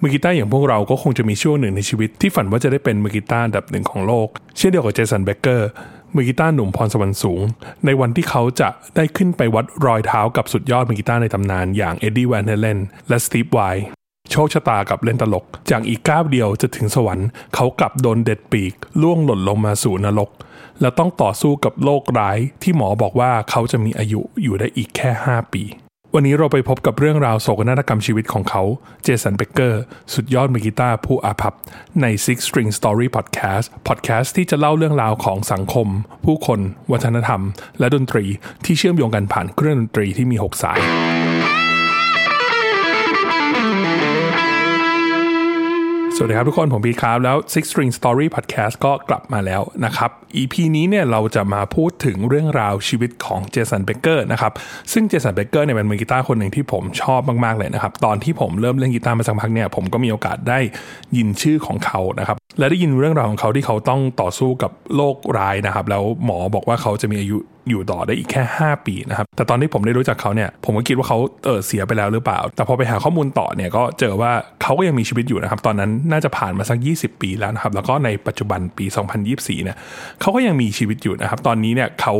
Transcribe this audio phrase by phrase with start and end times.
[0.00, 5.68] มือกีตาร์อย่างพวกเราก็คงจะมีช่วงหนึ่งในชีวิตที่ฝันว่าจะได้เป็นมือกีตาร์อันดับหนึ่งของโลก เช่นเดียวกับเจสันเบเกอร์
[6.14, 7.40] มือกีตาร์หนุ่มพรสวรรค์สูง
[7.84, 13.60] ในวันที่เขาจะได้ขึ้นไปวัดรอยเท้ากับสุดยอดมือกีตาร์ในตำนานอย่างเอ็ดดี้แวนเฮเลนและสตีฟไว
[14.30, 20.30] โชคชะตากลับเล่นตลก จากอีกก้าวเดียวจะถึงสวรรค์ เขากลับโดนเด็ดปีกร่วงหล่นลงมาสู่นรก
[20.80, 25.64] และต้องต่อสู้กับโรคร้ายที่หมอบอกว่าเขาจะมีอายุอยู่ได้อีกแค่ 5 ปี
[26.14, 28.62] วันนี้เราไปพบกับเรื่องราวโศกนาฏกรรมชีวิตของเขา
[29.02, 29.82] เจสันเบเกอร์
[30.14, 31.54] สุดยอดมือกีตาร์ผู้อาภัพ
[32.00, 35.88] ใน Six String Story Podcast Podcast ที่จะเล่าเรื่องราวของสังคม
[36.24, 36.60] ผู้คน
[36.92, 37.40] วัฒนธรรม
[37.78, 38.24] และดนตรี
[38.64, 40.78] ที่เชื่อมโยงกันผ่านเครื่องดนตรีที่มี 6 สาย
[46.20, 54.52] สวัสดีครับทุกคน ผมพีครับ แล้ว Six String Story Podcast ก็กลับมาแล้วนะครับ EP นี้เนี่ยเราจะมาพูดถึงเรื่องราวชีวิตของเจสันเบเกอร์นะครับ
[54.92, 60.58] ซึ่งเจสันเบเกอร์เนี่ยเป็นมือกีตาร์คนหนึ่งที่ผมชอบมาก ๆ เลยนะครับ ตอนที่ผมเริ่มเล่นกีตาร์มาสักพักเนี่ยผมก็มีโอกาสได้
[61.16, 67.38] ยินชื่อของเขานะครับ และได้ยินเรื่องราวของเขาที่เขาต้องต่อสู้กับโรคร้ายนะครับ แล้วหมอบอกว่าเขาจะมีอายุ
[67.70, 78.86] อยู่ต่อได้อีกแค่ 5 ปีนะครับ แต่ตอนที่ผมได้รู้จักเขาเนี่ยผมก็คิดว่าเขาเออเสียไปแล้วหรือเปล่า แต่พอไปหาข้อมูลต่อเนี่ยก็เจอว่าเขาก็ยังมีชีวิตอยู่นะครับ ตอนนั้นน่าจะผ่านมาสัก 20 ปีแล้วนะครับ แล้วก็ในปัจจุบันปี
[79.26, 79.76] 2024เนี่ย
[80.20, 82.14] เขาก็ยังมีชีวิตอยู่นะครับ ตอนนี้เนี่ยเขา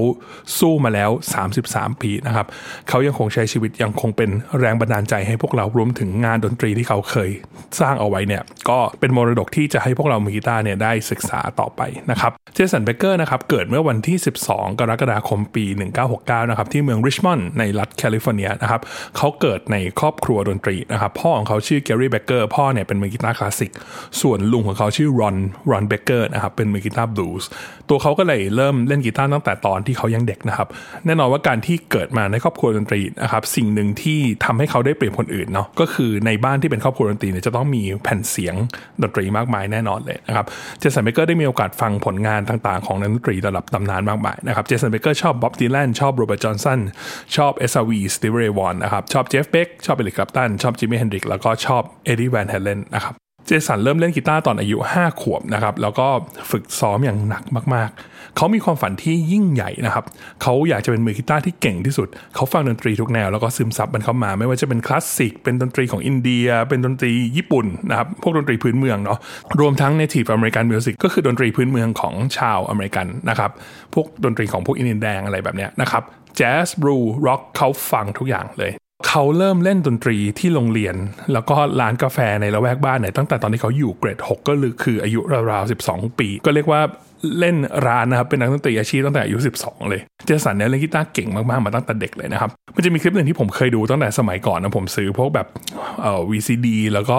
[0.59, 1.11] สู้มาแล้ว
[1.57, 2.47] 33 ปีนะครับ
[2.89, 7.31] เขายังคงใช้ชีวิตยังคงเป็นแรงบันดาลใจให้พวกเรารวมถึงงานดนตรีที่เขาเคย
[7.81, 15.65] สร้างเอาไว้เนี่ยก็เป็นมรดกที่จะให้พวกเรามือกีตาร์เนี่ยได้ศึกษาต่อไปนะครับเจสันเบเกอร์นะครับเกิดเมื่อวันที่ 12 กรกฎาคมปี
[16.09, 18.81] 1969 นะครับที่เมืองริชมอนด์ในรัฐแคลิฟอร์เนียนะครับ
[19.17, 23.71] เขาเกิดในครอบครัวดนตรีนะครับพ่อของเขาชื่อแกรี่เบเกอร์พ่อเนี่ยเป็นมือกีตาร์คลาสสิก
[24.21, 25.37] ส่วนลุงของเขาชื่อรอน
[25.71, 27.49] รอนเบเกอร์นะครับเป็นมือกีตาร์บลูส์
[27.89, 30.69] ตัวเขาก็เลยเริ่มเล่นกีตาร์ตั้งแต่ตอนที่เขายังเด็กนะครับ
[31.07, 38.55] แน่นอนว่าการที่เกิดมาในครอบครัวดนตรีนะครับสิ่งหนึ่งที่ทำให้เขาได้เปรียบคนอื่นเนาะก็คือในบ้านที่เป็นครอบครัวดนตรีเนี่ยจะต้องมีแผ่นเสียง
[39.03, 40.47] ดนตรีมากมายแน่นอนเลยนะครับ
[40.79, 46.81] เจสันเบเกอร์ได้มีโอกาสฟังผลงานต่างๆ ของนักดนตรีระดับตำนานมากมายนะครับเจสันเบเกอร์ชอบบ๊อบดีแลนชอบโรเบิร์ตจอห์นสัน
[47.37, 53.15] ชอบเอสอาร์วีสตีวีเรย์วอห์นนะครับชอบเจฟฟ์เบ็คชอบเอริกคลัปตันชอบจิมมี่เฮนดริกซ์แล้วก็ชอบเอ็ดดี้แวนเฮเลนนะครับ
[53.47, 56.09] เจสันเริ่มเล่นกีตาร์ตอนอายุ 5 ขวบนะครับแล้วก็
[56.51, 57.43] ฝึกซ้อมอย่างหนัก
[57.75, 60.05] มากๆ เขามีความฝันที่ยิ่งใหญ่นะครับ
[60.43, 69.19] เขาอยากจะเป็นมือกีตาร์ที่เก่งที่สุด เขาฟังดนตรีทุกแนวแล้วก็ซึมซับมันเข้ามา ไม่ว่าจะเป็นคลาสสิก เป็นดนตรีของอินเดีย เป็นดนตรีญี่ปุ่นนะครับ พวกดนตรีพื้นเมืองเนาะ
[69.61, 73.51] รวมทั้ง Native American Music ก็คือดนตรีพื้นเมืองของชาวอเมริกันนะครับ
[73.95, 76.03] พวกดนตรีของพวกอินเดียแดงอะไรแบบเนี้ยนะครับ
[76.37, 76.97] แจ๊สบลูส์
[77.27, 78.73] ร็อกเขาฟังทุกอย่างเลย
[79.09, 80.97] เขาเริ่มเล่นดนตรีที่โรงเรียน
[81.33, 84.53] แล้วก็ร้านกาแฟในละแวกบ้านเนี่ยตั้งแต่ตอนที่เขาอยู่เกรด 6 ก็
[84.83, 86.81] คืออายุราวๆ12 ปี ก็เรียกว่า
[87.39, 87.57] เล่น
[87.87, 95.47] ร้านนะครับเป็นนักดนตรีอาชีพตั้งแต่อายุ12 เลยเจสันเนี่ยเล่นกีตาร์เก่งมากๆมาตั้งแต่เด็กเลยนะครับมันจะมีคลิปหนึ่งที่ผมเคยดูตั้งแต่สมัยก่อนนะผมซื้อพวกแบบ
[96.03, 97.19] เอ่อ VCD แล้วก็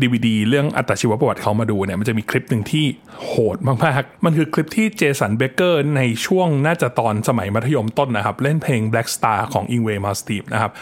[0.00, 2.84] DVD เรื่องอัตชีวประวัติเขามาดูเนี่ยมันจะมีคลิปหนึ่งที่
[3.24, 10.22] โหดมากๆ มันคือคลิปที่เจสันเบเกอร์ในช่วงน่าจะตอนสมัยมัธยมต้นนะครับ เล่นเพลง Black Star ของ i n g w a y m a l s
[10.28, 10.72] t e v e นะครับ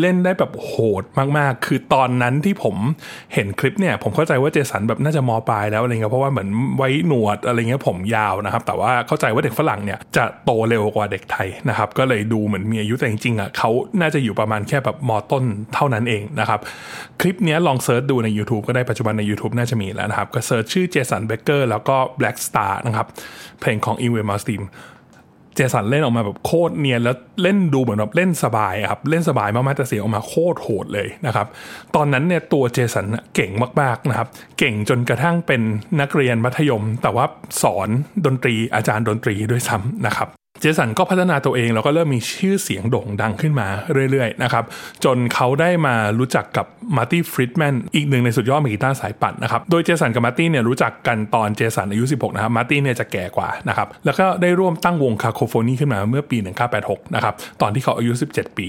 [0.00, 1.04] เล่นได้แบบโหด
[1.38, 2.76] มากๆ คือตอนนั้นที่ผม
[3.34, 15.44] เห็นคลิปเนี่ยผมเข้าใจว่าเจสันแบบน่าจะมปลายแล้วอะไรเงี้ยเพราะว่าเหมือนไว้หนวดอะไรเงี้ยผมยาวนะครับ แต่ว่าเข้าใจว่าเด็กฝรั่งเนี่ยจะโตเร็วกว่าเด็กไทยนะครับ ก็เลยดูเหมือนมีอายุแต่จริงๆอะเขาน่าจะอยู่ประมาณแค่แบบมต้น
[15.74, 16.60] เท่านั้นเองนะครับ
[17.20, 23.06] คลิปนี้ลอง search ดูใน YouTube ก็ได้ปัจจุบันใน YouTube น่าจะมีแล้วนะครับ ก็ search ชื่อเจสันเบเกอร์แล้วก็ Black Star นะครับ
[23.60, 24.64] เพลงของ i n g w a y m a l s t e v e
[25.54, 31.46] เจสันเล่นออกมาแบบโคตรเนียนแล้วเล่นดูเหมือนแบบเล่นสบายครับเล่นสบายมากๆแต่เสียงออกมาโคตรโหดเลยนะครับ
[31.94, 33.50] ตอนนั้นเนี่ยตัวเจสันเก่ง
[33.80, 34.28] มากๆนะครับ
[34.58, 35.62] เก่งจนกระทั่งเป็น
[36.00, 37.24] นักเรียนมัธยม แต่ว่า
[37.62, 37.88] สอน
[38.24, 40.28] ดนตรีอาจารย์ดนตรีด้วยซ้ำนะครับ
[40.64, 43.68] เจสันก็พัฒนาตัวเองแล้วก็เริ่มมีชื่อเสียงโด่งดังขึ้นมา
[44.10, 44.64] เรื่อยๆนะครับ
[45.04, 46.66] จนเขาได้มารู้จักกับ
[46.96, 56.38] มาร์ตี้ฟรีดแมนอีกหนึ่งในสุดยอดมือกีตาร์สายปั่นนะครับโดยเจสันกับมาร์ตี้เนี่ยรู้จักกันตอนเจสันอายุ 16 นะครับมาร์ตี้เนี่ยจะแก่กว่านะครับแล้วก็ได้ร่วมตั้งวง Cacophony ขึ้นมาเมื่อปี
[56.76, 58.66] 1986 นะครับตอนที่เขาอายุ 17 ปี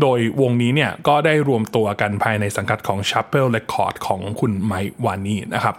[0.00, 5.76] โดยวงนี้เนี่ยก็ได้รวมตัวกันภายในสังกัดของ Shrapnel Records ของคุณไมค์วาร์นีย์นะครับ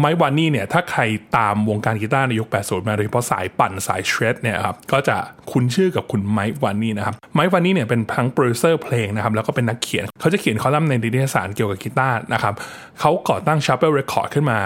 [0.00, 1.02] ไมค์วาร์นีย์เนี่ยถ้าใคร
[1.36, 5.16] ตามวงการกีตาร์ในยุค 80 มาโดยเฉพาะสายปั่นสาย shred เนี่ยครับก็จะ
[5.50, 12.54] คุ้นชื่อกับคุณไมค์วาร์นีย์นะครับไมค์วาร์นีย์เนี่ยเป็นทั้งโปรดิวเซอร์เพลงนะครับแล้วก็เป็นนักเขียน เขาจะเขียนคอลัมน์ในนิตยสารเกี่ยวกับกีตาร์นะครับ
[13.00, 14.58] เขาก่อตั้ง Shrapnel Records ขึ้นมา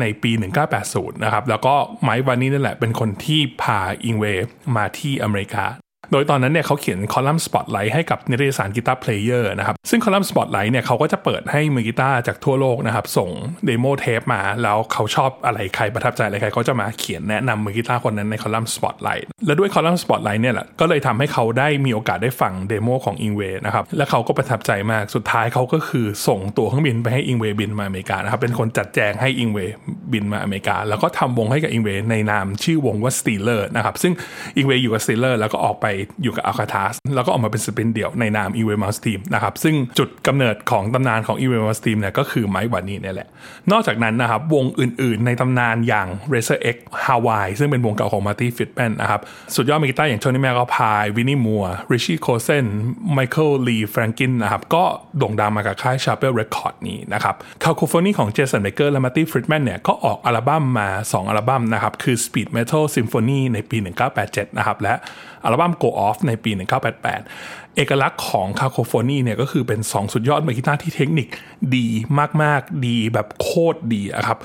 [0.00, 0.30] ในปี
[0.72, 4.24] 1980 นะครับแล้วก็ไมค์วาร์นีย์นั่นแหละเป็นคนที่พาอิงเว
[4.76, 5.64] มาที่อเมริกา
[6.12, 13.30] โดยตอนนั้นเนี่ยเขาเขียนคอลัมน์สปอตไลท์ให้กับนิตยสาร Guitar Player นะครับ ซึ่งคอลัมน์สปอตไลท์เนี่ยเขาก็จะเปิดให้มือกีตาร์จากทั่วโลกนะครับ ส่ง
[13.66, 29.58] demo tape มา แล้วเขาชอบอะไรใครประทับใจอะไรใครเขาจะมาเขียนแนะนำมือกีตาร์คนนั้นในคอลัมน์สปอตไลท์และด้วยคอลัมน์สปอตไลท์เนี่ยแหละก็เลยทำให้เขาได้มีโอกาสได้ฟัง demo ของ Yngwie นะครับและเขาก็ประทับใจมากสุดท้ายเขาก็คือส่งตั๋วเครื่องบินไปให้ Yngwie บินมาอเมริกานะครับเป็นคนจัดแจงให้ Yngwie
[30.12, 34.12] บินมาอเมริกา แล้วก็ทำวงให้กับ Yngwie ในนามชื่อวงว่า Steeler นะครับซึ่ง
[34.56, 35.86] Yngwie อยู่กับ Steeler แล้วก็ออกไป
[36.22, 43.28] อยู่กับ Alcatrazz แล้วก็ออกมาเป็นศิลปินเดี่ยวในนาม Yngwie Malmsteen นะครับซึ่งจุดกำเนิดของตำนานของ Yngwie Malmsteen เนี่ยก็คือไมค์วาร์นีย์นี่แหละ
[43.72, 46.76] นอกจากนั้นนะครับวงอื่นๆ ในตำนานอย่าง Racer X
[47.06, 49.20] Hawaii ซึ่งเป็นวงเก่าของมาร์ตี้ฟรีดแมนนะครับ
[49.54, 52.66] สุดยอดมือกีตาร์อย่าง Tony MacAlpine Vinnie Moore Richie Kotzen
[53.12, 54.84] Michael Lee Firkins นะครับก็
[55.18, 63.76] โด่งดังมากับค่าย Shrapnel Records นี้นะครับ Cacophony ของเจสันเบเกอร์และมาร์ตี้ฟรีดแมนเนี่ยก็ออกอัลบั้มมา 2 อัลบั้มนะครับคือ Speed Metal Symphony ในปี
[64.18, 64.94] 1987 นะครับและ
[65.44, 71.28] อัลบั้ม Go Off ในปี 1988 เอกลักษณ์ของ Cacophony เนี่ยก็คือเป็น 2 สุดยอดมือกีตาร์ที่เทคนิค
[71.76, 71.86] ดี
[72.42, 74.38] มากๆ ดีแบบโคตรดีครับ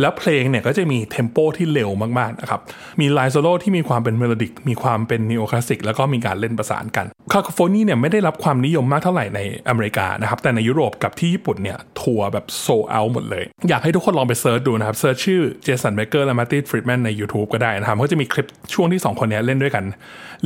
[0.00, 2.60] แล้วเพลงเนี่ยก็จะมี tempo ที่เร็วมากๆนะครับ
[3.00, 19.84] มีไลน์โซโล่ที่มีความเป็น melodic มีความเป็นนิโอคลาสสิกแล้วก็มีการเล่นประสานกันCacophony เนี่ยไม่ได้รับความนิยมมากเท่าไหร่ในอเมริกานะครับ แต่ในยุโรปกับที่ญี่ปุ่นเนี่ยทัวร์แบบโซเอาหมดเลย อยากให้ทุกคนลองไป search ดูนะครับ search ชื่อเจสันเบเกอร์และมาร์ตี้ ฟรีดแมนใน YouTube ก็ได้นะครับก็จะมีคลิปช่วงที่ 2 คนนี้เล่นด้วยกัน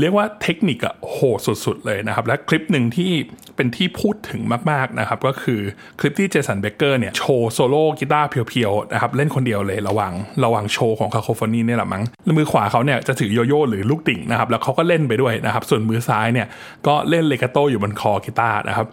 [0.00, 3.12] เรียกว่าเทคนิคอะโหดสุดๆเลยนะครับและคลิปหนึ่งที่
[3.56, 4.40] เป็นที่พูดถึง
[4.70, 5.60] มากๆนะครับก็คือ
[6.00, 10.12] คลิปที่เจสันเบเกอร์เนี่ยโชว์โซโล่กีตาร์เพียวๆนะครับเล่นคนเดียวเลยระหว่าง
[10.44, 16.46] ระหว่างโชว์ของ Cacophony เนี่ยแหละมั้งแล้วมือขวาเขาเนี่ยจะถือโยโย่หรือลูกดิ่งนะครับแล้วเขาก็เล่นไปด้วยนะครับส่วนมือซ้ายเนี่ย
[16.86, 18.86] ก็เล่น legato อยู่บนคอกีตาร์นะครับ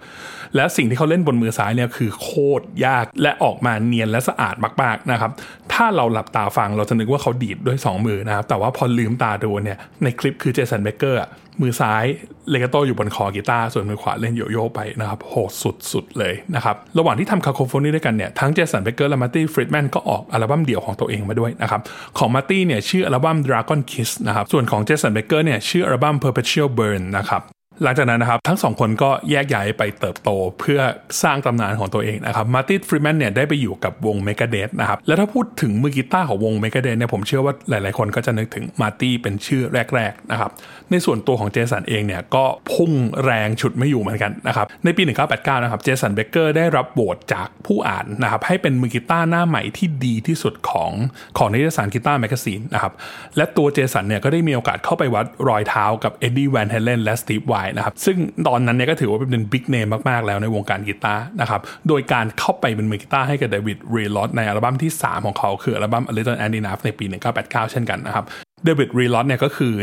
[0.56, 2.30] และสิ่งที่เขาเล่นบนมือซ้ายเนี่ยคือโค
[2.60, 5.32] ตรยากและออกมาเนียนและสะอาดมากๆนะครับ
[5.74, 11.22] ถ้าเราหลับตาฟังเราจะนึกว่าเขาดีดด้วย 2 มือนะครับแต่ว่าพอลืมตาดูเนี่ยในคลิปคือเจสันเบเกอร์
[11.62, 12.06] มือซ้าย
[12.50, 15.52] legato อยู่บนคอกีตาร์ส่วนมือขวาเล่นโยโย่ไปนะครับโหด
[15.92, 21.82] สุดๆเลยนะครับระหว่างที่ทำ Cacophony ด้วยกันเนี่ยทั้งเจสันเบเกอร์และมาร์ตี้ฟรีดแมนก็ออกอัลบั้มเดี่ยวของตัวเองมาด้วยนะครับ
[22.18, 27.42] ของมาร์ตี้เนี่ยชื่ออัลบั้ม Dragon Kiss นะครับส่วนของเจสันเบเกอร์เนี่ยชื่ออัลบั้ม Perpetual Burn นะครับ
[27.84, 30.30] หลังจากนั้นนะครับทั้งสองคนก็แยกย้ายไปเติบโต
[30.60, 30.80] เพื่อ
[31.24, 39.62] สร้างตำนานของตัวเองนะครับมาร์ตี้ ฟรีดแมนเนี่ยได้ไปอยู่กับวง Megadeth นะครับแล้วถ้าพูดถึงมือกีตาร์ของวง Megadeth เนี่ยผมเชื่อว่าหลาย ๆ คนก็จะนึกถึงมาร์ตี้เป็นชื่อ
[39.96, 40.52] แรก ๆ นะครับ
[40.92, 42.92] ในส่วนตัวของเจสันเองเนี่ยก็พุ่ง
[43.24, 45.04] แรงฉุดไม่อยู่เหมือนกันนะครับในปี
[45.34, 50.92] 1989 นะครับเจสันเบเกอร์ได้รับโหวตจากผู้อ่านนะครับให้เป็นมือกีตาร์หน้าใหม่ที่ดีที่สุดของ
[51.38, 52.94] ของนิตยสาร Guitar Magazine นะครับ
[53.38, 58.18] และตัวเจสันเนี่ยก็ได้มีโอกาสเข้าไปวัดรอยเท้ากับเอ็ดดี้แวนเฮเลนและสตีฟไวนะครับ ซึ่ง
[58.48, 67.06] ตอนนั้นเนี่ยก็ถือว่าเป็น big name มาก ๆ แล้วในวงการกีตาร์นะครับ โดยการเข้าไปเป็นมือกีตาร์ให้กับเดวิดลีรอธในอัลบั้มที่ 3 ของเขาคืออัลบั้ม A Little Ain't Enough ในปี
[67.40, 68.26] 1989 เช่นกันนะครับ
[68.66, 69.74] เดวิดลีรอธเนี่ยก็คือ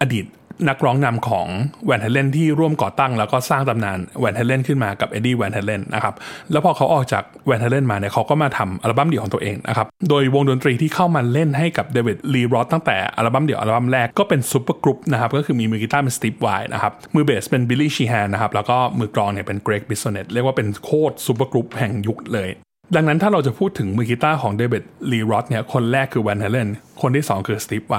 [0.00, 0.24] อดีต
[0.68, 1.46] นักร้องนำของ
[1.86, 6.14] แวนเฮเลนที่ร่วมก่อตั้งแล้วก็สร้างตำนานแวนเฮเลนขึ้นมากับเอ็ดดี้แวนเฮเลนนะครับ
[6.52, 22.50] แล้วพอเขาออกจากแวนเฮเลนมาเนี่ยเขาก็มาทำอัลบั้มเดี่ยวของตัวเองนะครับโดยวงดนตรีที่เข้ามาเล่นให้กับเดวิดลีรอธตั้งแต่อัลบั้มเดี่ยวอัลบั้มแรกก็เป็น supergroup นะครับก็คือมีมือกีตาร์เป็นสตีฟไวนะครับมือเบสเป็นบิลลี่ชีแฮนนะครับแล้วก็มือกลองเนี่ยเป็นเกรกบิสโซเนตต์เรียกว่าเป็นโคตร supergroup แห่งยุคเลย
[22.94, 26.68] ดังนั้นถ้าเราจะพูดถึงมือกีตาร์ของเดวิดลีรอธเนี่ยคนแรกคือแวนเฮเลน
[27.02, 27.96] คนที่ 2 คือสตีฟไว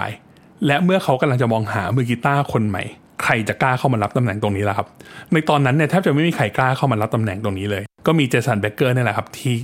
[0.68, 2.84] และเมื่อเขากำลังจะมองหามือกีตาร์คนใหม่
[3.24, 4.88] ใครจะกล้าเข้ามารับตำแหน่งตรงนี้ล่ะครับ
[5.32, 9.56] ในตอนนั้นเนี่ยแทบจะไม่มีใครกล้าเข้ามารับตำแหน่งตรงนี้เลย ก็มีเจสันเบเกอร์นี่แหละครับที่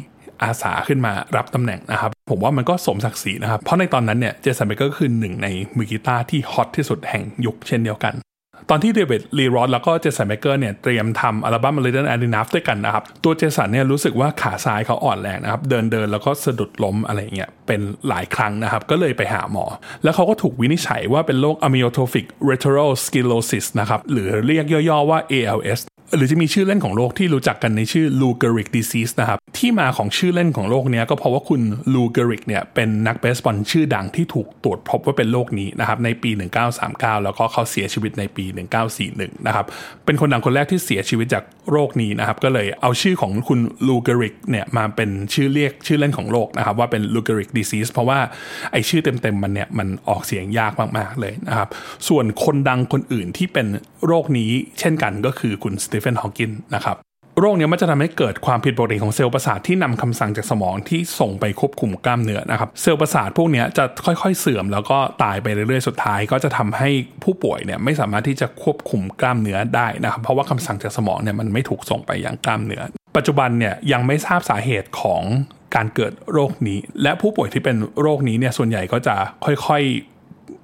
[0.44, 8.14] อาสาขึ้นมารับตำแหน่งนะครับ ผมว่ามันก็สมศักดิ์ศรีนะครับ เพราะในตอนนั้นเนี่ยเจสันเบเกอร์คือหนึ่งในมือกีตาร์ที่ hot ที่สุดแห่งยุคเช่นเดียวกัน
[8.70, 19.66] ตอนที่เดวิดลีรอธแล้วก็เจสันเบเกอร์เนี่ยเตรียมทำอัลบั้ม A Little Ain't Enough ด้วยกันนะครับ ตัวเจสันเนี่ยรู้สึกว่าขาซ้ายเขาอ่อนแรงนะครับเดินเดินแล้วก็สะดุดล้มอะไรเงี้ยเป็นหลายครั้งนะครับก็เลยไปหาหมอ
[20.04, 25.80] แล้วเขาก็ถูกวินิจฉัยว่าเป็นโรค amyotrophic lateral sclerosis นะครับหรือเรียกย่อๆว่า ALS
[26.16, 31.62] หรือจะมีชื่อเล่นของโรคที่รู้จักกันในชื่อ Lou Gehrig disease นะครับ ที่มาของชื่อเล่นของโรคนี้ก็เพราะว่าคุณ
[31.94, 36.32] Lou Gehrig เนี่ยเป็นนักเบสบอลชื่อดังที่ถูกตรวจพบว่าเป็นโรคนี้นะครับในปี
[36.78, 38.46] 1939 แล้วก็เขาเสียชีวิตในปี
[38.96, 39.66] 1941 นะครับ
[40.06, 48.20] เป็นคนดังคนแรกที่เสียชีวิตจากโรคนี้นะครับ ก็เลยเอาชื่อของคุณ Lou Gehrig เนี่ยมาเป็นชื่อเรียกชื่อเล่นของโรคนะครับว่าเป็น Lou Gehrig disease เพราะว่า
[48.72, 51.70] ไอชื่อเต็มๆมันเนี่ยมันออกเสียงยากมากๆเลยนะครับ
[52.08, 53.68] ส่วนคนดังคนอื่นที่เป็น
[54.08, 56.98] โรคนี้เช่นกันก็คือคุณสตีเฟนฮอกินนะครับ
[57.40, 66.90] โรคนี้มันจะทำให้เกิดความผิดปกติของเซลล์ประสาทที่นำคำสั่งจากสมองที่ส่งไปควบคุมกล้ามเนื้อนะครับเซลล์ประสาทพวกนี้จะค่อยๆเสื่อมแล้วก็ตายไปเรื่อยๆสุดท้าย ก็จะทำให้
[67.24, 72.82] ผู้ป่วยเนี่ยไม่สามารถที่จะควบคุมกล้ามเนื้อได้นะครับเพราะว่าคำสั่งจากสมองเนี่ยมันไม่ถูกส่งไปยังกล้ามเนื้อ
[73.18, 75.24] ปัจจุบันเนี่ยยังไม่ทราบสาเหตุของ
[75.76, 79.16] การเกิดโรคนี้ และผู้ป่วยที่เป็นโรคนี้เนี่ยส่วนใหญ่ก็จะ
[79.46, 80.11] ค่อยๆ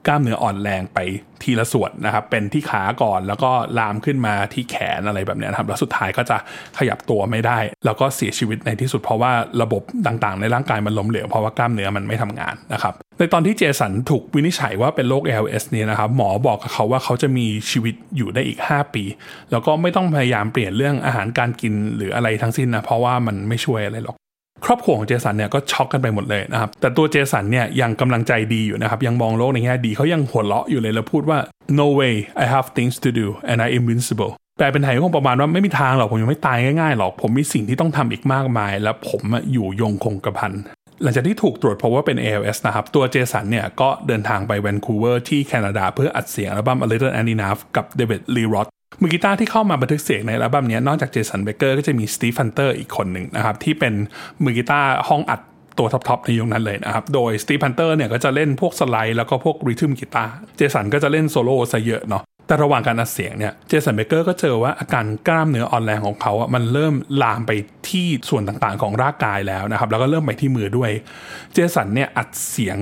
[0.07, 0.99] กล้ามเนื้ออ่อนแรงไป
[1.43, 6.37] ทีละส่วนนะครับ เป็นที่ขาก่อนแล้วก็ลามขึ้นมาที่แขนอะไรแบบนี้นะครับแล้วสุดท้ายก็จะ
[6.77, 19.03] ขยับตัวไม่ได้ แล้วก็เสียชีวิตในที่สุดเพราะว่าระบบต่างๆ ในร่างกายมันล้มเหลวเพราะว่ากล้ามเนื้อมันไม่ทำงานนะครับในตอนที่เจสันถูกวินิจฉัยว่าเป็นโรค ALS เนี่ยนะครับหมอบอกกับเขาว่าเขาจะมีชีวิตอยู่ได้อีก 5 ปี
[19.51, 24.17] แล้วก็ไม่ต้องพยายามเปลี่ยนเรื่องอาหารการกินหรืออะไรทั้งสิ้นนะเพราะว่ามันไม่ช่วยอะไรหรอก
[24.65, 31.39] ครอบครัวของเจสันเนี่ยก็ช็อกกันไปหมดเลยนะครับ แต่ตัวเจสันเนี่ยยังกำลังใจดีอยู่นะครับ ยังมองโลกในแง่ดีเขายังหัวเราะอยู่เลยแล้วพูดว่า
[31.79, 39.21] no way I have things to do and I'm invincible แปลเป็นไทยก็คงประมาณว่าไม่มีทางหรอกผมยังไม่ตายง่ายๆหรอก ผมมีสิ่งที่ต้องทำอีกมากมาย และผม
[39.51, 40.53] อยู่ยงคงกระพัน
[41.03, 48.67] หลังจากที่ถูกตรวจพบว่าเป็น ALS นะครับ ตัวเจสันเนี่ยก็เดินทางไปแวนคูเวอร์ที่แคนาดาเพื่ออัดเสียงอัลบั้ม A Little Ain't Enough กับเดวิดลีรอธ
[49.01, 53.93] มือกีตาร์ที่เข้ามาบันทึกเสียงในอัลบั้มนี้นอกจากเจสันเบเกอร์ก็จะมีสตีฟฮันเตอร์อีกคนหนึ่งนะครับ ที่เป็น
[54.43, 55.41] มือกีตาร์ห้องอัด
[55.77, 67.51] ตัว top ๆในยุคนั้นเลยนะครับ โดยสตีฟฮันเตอร์เนี่ยก็จะเล่นพวกสไลด์แล้วก็พวก rhythm guitar เจสันก็จะเล่นโซโล่ซะเยอะเนาะแต่ระหว่างการอัดเสียงเนี่ยเจสันเบเกอร์ก็เจอว่าอาการกล้ามเนื้ออ่อนแรงของเขาอะมันเริ่มลามไป
[67.89, 70.91] ที่ส่วนต่างๆของร่างกายแล้วนะครับ แล้วก็เริ่มไปที่มือด้วย
[71.53, 72.77] เจสันเนี่ยอัดเสียง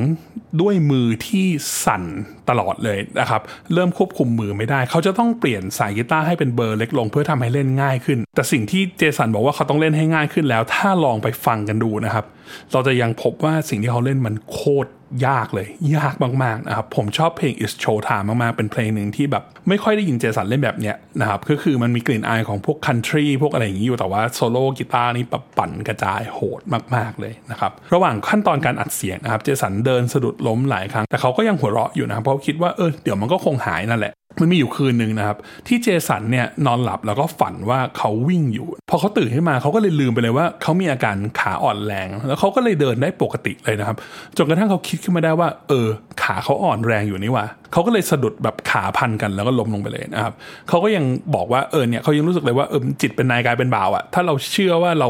[0.61, 1.47] ด้วยมือที่
[1.85, 2.03] สั่น
[2.49, 3.41] ตลอดเลยนะครับ
[3.73, 12.25] เริ่มควบคุมมือไม่ได้ เขาจะต้องเปลี่ยนสายกีตาร์ให้เป็นเบอร์เล็กลงเพื่อทำให้เล่นง่ายขึ้น แต่สิ่งที่เจสันบอกว่าเขาต้องเล่นให้ง่ายขึ้นแล้ว ถ้าลองไปฟังกันดูนะครับ
[12.71, 14.89] เราจะยังพบว่าสิ่งที่เขาเล่นมันโคตร
[15.27, 26.61] ยากเลย ยากมากๆนะครับ ผมชอบเพลง It's Showtime มาก ๆ เป็นเพลงหนึ่งที่แบบ ไม่ค่อยได้ยินเจสันเล่นแบบเนี้ยนะครับ ก็คือมันมีกลิ่นอายของพวก country พวกอะไรอย่างนี้อยู่แต่ว่าโซโล่กีตาร์นี่ปั่นกระจายโหด
[26.95, 35.37] มาก ๆ เลยนะครับ ระหว่างขั้นตอนการอัดเสียงนะครับ เจสันเดินสะดุดล้มหลายครั้ง แต่เขาก็ยังหัวเราะอยู่นะครับเพราะคิดว่าเออเดี๋ยวมันก็คงหายนั่นแหละ มันมีอยู่คืนหนึ่งนะครับ
[35.67, 43.97] ที่เจสันเนี่ยนอนหลับแล้วก็ฝันว่าเขาวิ่งอยู่ พอเขาตื่นขึ้นมาเขาก็เลยลืมไปเลยว่าเขามีอาการขาอ่อนแรง แล้วเขาก็เลยเดินได้ปกติเลยนะครับ
[44.37, 45.87] จนกระทั่งเขาคิดขึ้นมาได้ว่า เออ
[46.23, 50.33] ขาเขาอ่อนแรงอยู่นี่ว่าเขาก็เลยสะดุดแบบขาพันกันแล้วก็ล้มลงไปเลยนะครับ
[50.69, 55.09] เขาก็ยังบอกว่าเออเนี่ยเขายังรู้สึกเลยว่าเออจิตเป็นนายกายเป็นบ่าวอะถ้าเราเชื่อว่าเรา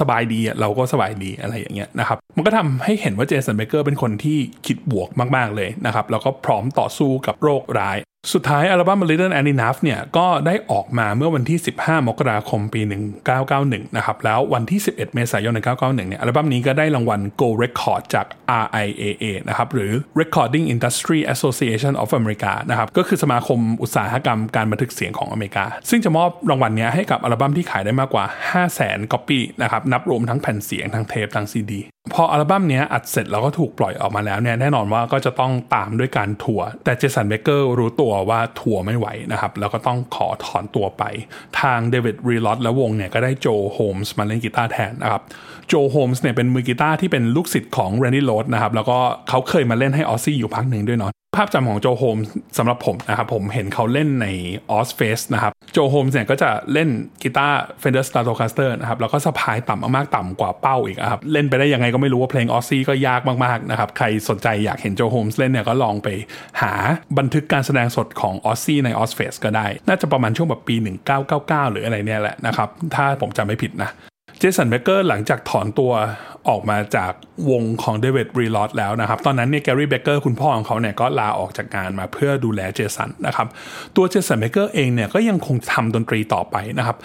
[0.00, 7.96] สบายดีเราก็สบายดีอะไรอย่างเงี้ยนะครับ มันก็ทำให้เห็นว่าเจสันเบเกอร์เป็นคนที่คิดบวกมาก ๆเลยนะครับ แล้วก็พร้อมต่อสู้กับโรคร้าย
[8.34, 12.80] สุดท้ายอัลบั้ม Little and Enough เนี่ยก็ได้ออกมาเมื่อวันที่ 15 มกราคมปี
[13.38, 18.26] 1991 นะครับ แล้ววันที่ 11 เมษายน 1991 เนี่ยอัลบั้มนี้ก็ได้รางวัล Go Record จาก
[18.64, 28.24] RIAA นะครับ หรือ Recording Industry Association of America นะครับ ก็คือสมาคมอุตสาหกรรมการบันทึกเสียงของอเมริกา ซึ่งจะมอบรางวัลนี้ให้กับอัลบั้มที่ขายได้มากกว่า
[28.68, 31.80] 500,000ก๊อปปี้นะครับ นับรวมทั้งแผ่นเสียงทั้งเทปทั้งซีดี
[32.14, 41.02] พออัลบั้มนี้อัดเสร็จแล้วก็ถูกปล่อยออกมาแล้วเนี่ยแน่นอนว่าก็จะต้องตามด้วยการทัวร์แต่เจสันเบเกอร์รู้ตัวว่าทัวร์ไม่ไหวนะครับ แล้วก็ต้องขอถอนตัวไป
[41.60, 45.22] ทางเดวิดลีรอธและวงเนี่ยก็ได้โจโฮมส์มาเล่นกีตาร์แทนนะครับ
[45.68, 48.98] โจโฮมส์เนี่ยเป็นมือกีตาร์ที่เป็นลูกศิษย์ของแรนดี้โรดส์นะครับแล้วก็
[49.28, 54.26] เขาเคยมาเล่นให้ออซซี่อยู่พักหนึ่งด้วยเนาะภาพจำของโจโฮมส์สำหรับผมนะครับผมเห็นเขาเล่นใน
[54.70, 56.88] Ozzfest นะครับโจโฮมส์เนี่ยก็จะเล่น
[57.22, 66.08] กีตาร์ Fender Stratocaster นะครับแล้วก็สะพายต่ำมากต่ำกว่าเป้าอีกครับเล่นไปได้ยังไงก็ไม่รู้ว่าเพลงออซซี่ก็ยากมากๆนะครับใครสนใจอยากเห็นโจโฮมส์เล่นเนี่ยก็ลองไป
[66.62, 66.72] หา
[67.18, 70.76] บันทึกการแสดงสดของออซซี่ใน Ozzfest ก็ได้ น่าจะประมาณช่วงแบบปี
[71.24, 73.90] 1999 หรืออะไรเนี่ยแหละนะครับถ้าผมจำไม่ผิดนะ
[74.38, 75.92] เจสันเบเกอร์หลังจากถอนตัว
[76.48, 77.12] ออกมาจาก
[77.50, 83.46] วงของเดวิดลีรอธแล้วนะครับ ตอนนั้นเนี่ยแกรี่เบเกอร์คุณพ่อของเขาเนี่ยก็ลาออกจากงานมาเพื่อดูแลเจสันนะครับ
[83.96, 86.96] ตัวเจสันเบเกอร์เองเนี่ยก็ยังคงทำดนตรีต่อไปนะครับ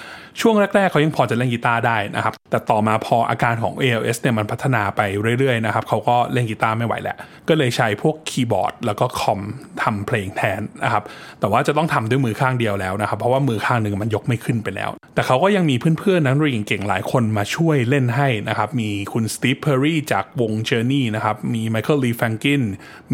[0.41, 5.01] ช่วงแรก ๆ เขายังพอจะเล่นกีตาร์ได้นะครับ แต่ต่อมาพออาการของ ALS เนี่ยมันพัฒนาไป
[5.39, 7.17] เรื่อยๆนะครับเขาก็เล่นกีตาร์ไม่ไหวแล้ว
[7.49, 9.39] ก็เลยใช้พวกคีย์บอร์ดแล้วก็คอม
[9.81, 11.03] ทำเพลงแทนนะครับ
[11.39, 22.63] แต่ว่าจะต้องทำด้วยมือข้างเดียวแล้วนะครับ เพราะว่ามือข้างหนึ่งมันยกไม่ขึ้นไปแล้ว แต่เขาก็ยังมีเพื่อนๆนักดนตรีเก่งๆหลายคนมาช่วยเล่นให้นะครับ มีคุณสตีฟเพอร์รี่จากวง Journey นะครับ มีไมเคิลลีเฟอร์กินส์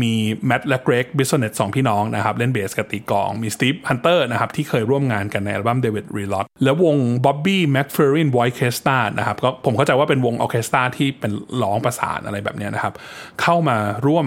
[0.02, 0.14] มี
[0.46, 11.32] แมตต์และเกรกบิสโซเนตต์สองพี่น้องนะครับ เล่นเบสกับตีกลอง มีสตีฟฮันเตอร์นะครับ ที่เคยร่วมงานกันในอัลบั้มเดวิดลีรอธและวงบ๊อบบี้แม็กเฟอร์ริน Voicestra นะครับก็ผมเข้าใจว่าเป็นวงออเคสตราที่เป็น
[11.64, 12.94] ร้องประสานอะไรแบบนี้นะครับ
[13.42, 14.26] เข้ามาร่วม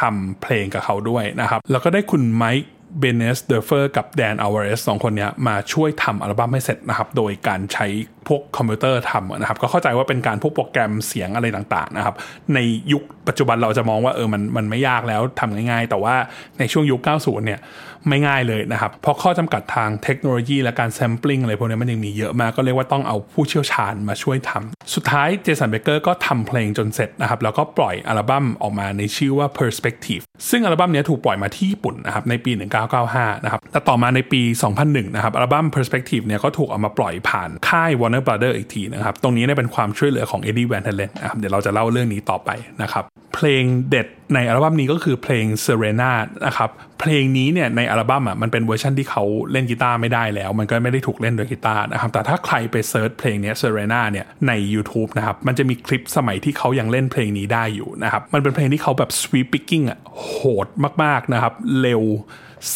[0.00, 2.70] ทำเพลงกับเขาด้วยนะครับ แล้วก็ได้คุณไมค์
[3.00, 7.86] เบเมสเดอร์เฟอร์กับแดนอัลวาเรซสองคนนี้มาช่วยทำอัลบั้มให้เสร็จนะครับ โดยการใช้
[8.28, 12.14] พวกคอมพิวเตอร์ทำนะครับ ก็เข้าใจว่าเป็นการพวกโปรแกรมเสียงอะไรต่างๆนะครับ
[12.54, 12.58] ใน
[12.92, 16.14] ยุคปัจจุบันเราจะมองว่าเออมันมันไม่ยากแล้วทำง่าย ๆ แต่ว่า
[16.58, 17.60] ในช่วงยุค 90 เนี่ย
[18.08, 32.52] ไม่ง่ายเลยนะครับ เพราะข้อจำกัดทางเทคโนโลยีและการแซมปลิ้งอะไรพวกนี้มันยังมีเยอะมากก็เรียกว่าต้องเอาผู้เชี่ยวชาญมาช่วยทำสุดท้ายเจสันเบเกอร์ก็ทำเพลงจนเสร็จนะครับ แล้วก็ปล่อยอัลบั้มออกมาในชื่อว่า Perspective ซึ่งอัลบั้มนี้ถูกปล่อยมาที่ญี่ปุ่นนะครับในปี
[32.98, 34.42] 1995 นะครับแต่ต่อมาในปี
[34.78, 42.50] 2001 นะครับอัลบั้ม Perspective เนี่ยก็ถูกเอามาปล่อยผ่านค่าย Warner Brother อีกทีนะครับ ตรงนี้เนี่ยเป็นความช่วยเหลือของ Eddie Van Halen นะครับเดี๋ยวเราจะเล่าเรื่องนี้ต่อไป
[42.82, 46.12] นะครับ เพลงเด็ดในอัลบั้มนี้ก็คือเพลง Serrana
[46.46, 60.66] นะครับ เพลงนี้เนี่ยในอัลบั้มอะมันเป็นเวอร์ชันที่เขาเล่นกีตาร์ไม่ได้แล้ว มันก็ไม่ได้ถูกเล่นโดยกีตาร์นะครับ แต่ถ้าใครไป search เพลงนี้ Serrana เนี่ยใน YouTube นะครับ มันจะมีคลิปสมัยที่เขายังเล่นเพลงนี้ได้อยู่นะครับ มันเป็นเพลงที่เขาแบบ sweep picking อะโหด
[61.02, 62.02] มากๆนะครับ เร็ว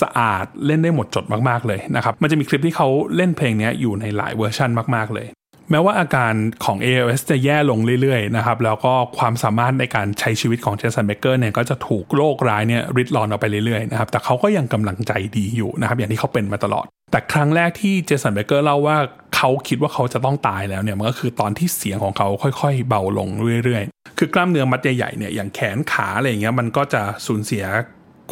[0.00, 5.28] สะอาดเล่นได้หมดจดมากๆเลยนะครับมันจะมีคลิปที่เขาเล่นเพลงนี้อยู่ในหลายเวอร์ชันมากๆเลย
[5.70, 18.96] แม้ว่าอาการของ ALS จะแย่ลงเรื่อยๆนะครับแล้วก็ความสามารถในการใช้ชีวิตของเจสันเบเกอร์เนี่ยก็จะถูกโรคร้ายเนี่ยริดรอนออกไปเรื่อยๆนะครับแต่เขาก็ยังกำลังใจดีอยู่นะครับอย่างที่เขาเป็นมาตลอด แต่ครั้งแรกที่เจสันเบเกอร์เล่าว่า
[19.36, 23.28] เขาคิดว่าเขาจะต้องตายแล้วเนี่ยมันก็คือตอนที่เสียงของเขาค่อยๆ เบาลง
[23.64, 27.64] เรื่อยๆ คือกล้ามเนื้อมัดใหญ่ๆเนี่ยอย่างแขนขาอะไรอย่างเงี้ยมันก็จะสูญเสีย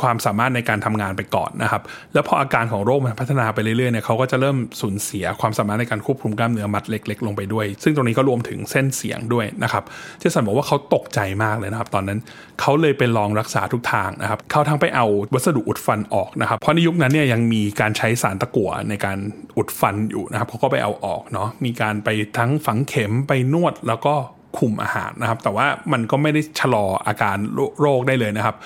[0.00, 1.82] ความสามารถในการทำงานไปก่อนนะครับ
[2.14, 9.82] แล้วพออาการของโรคมันพัฒนาไปเรื่อยๆเนี่ยเขาก็จะเริ่มสูญเสียความสามารถในการควบคุมกล้ามเนื้อมัดเล็ก ๆ ลงไปด้วย ซึ่งตรงนี้ก็รวมถึงเส้นเสียงด้วยนะครับ
[10.18, 12.18] เจสันบอกว่าเขาตกใจมากเลยนะครับ ตอนนั้น
[12.60, 19.18] เขาเลยไปลองรักษาทุกทางนะครับเขาทั้งไปเอาวัสดุอุดฟันออกนะครับ เพราะในยุคนั้นเนี่ยยังมีการใช้สารตะกั่วในการ
[19.56, 22.08] อุดฟันอยู่นะครับเขาก็ไปเอาออกเนาะมีการไป
[22.38, 24.14] ทั้งฝังเข็มไปนวดแล้วก็
[24.58, 27.36] คุมอาหารนะครับ แต่ว่ามันก็ไม่ได้ชะลออาการ
[27.80, 28.56] โรคได้เลยนะครับ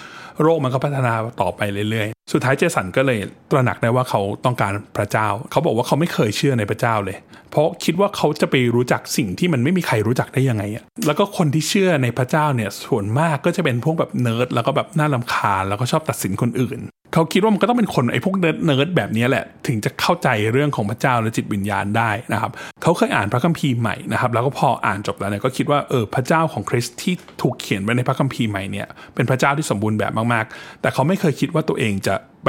[0.43, 1.13] โรคมันก็พัฒนา
[1.43, 3.19] ต่อไปเรื่อยๆ สุดท้ายเจสันก็เลย
[3.51, 7.17] ตระหนักได้ว่าเขาต้องการพระเจ้า เขาบอกว่าเขาไม่เคยเชื่อในพระเจ้าเลย
[7.51, 16.79] เพราะคิดว่าเขาจะไปรู้จักสิ่งที่มันไม่มีใครรู้จักได้ยังไงอะแล้วก็คนที่เชื่อในพระเจ้าเนี่ยส่วนมากก็จะเป็นพวกแบบเนิร์ดแล้วก็แบบน่ารำคาญแล้วก็ชอบตัดสินคนอื่น
[17.13, 22.51] เขาคิดว่ามันก็ต้องเป็นคนไอ้พวกเนิร์ดแบบนี้แหละ ถึงจะเข้าใจเรื่องของพระเจ้าและจิตวิญญาณได้นะครับ
[22.83, 32.49] เขาเคยอ่านพระคัมภีร์ใหม่นะครับ แล้วก็พออ่านจบแล้วเนี่ยก็คิดว่าเออพระเจ้าของคริสต์ที่ถูกเขียนไว้ในพระคัมภีร์ใหม่เนี่ยเป็นพระเจ้าที่สมบูรณ์แบบมากๆ แต่เขาไม่เคยคิดว่าตัวเองจะไป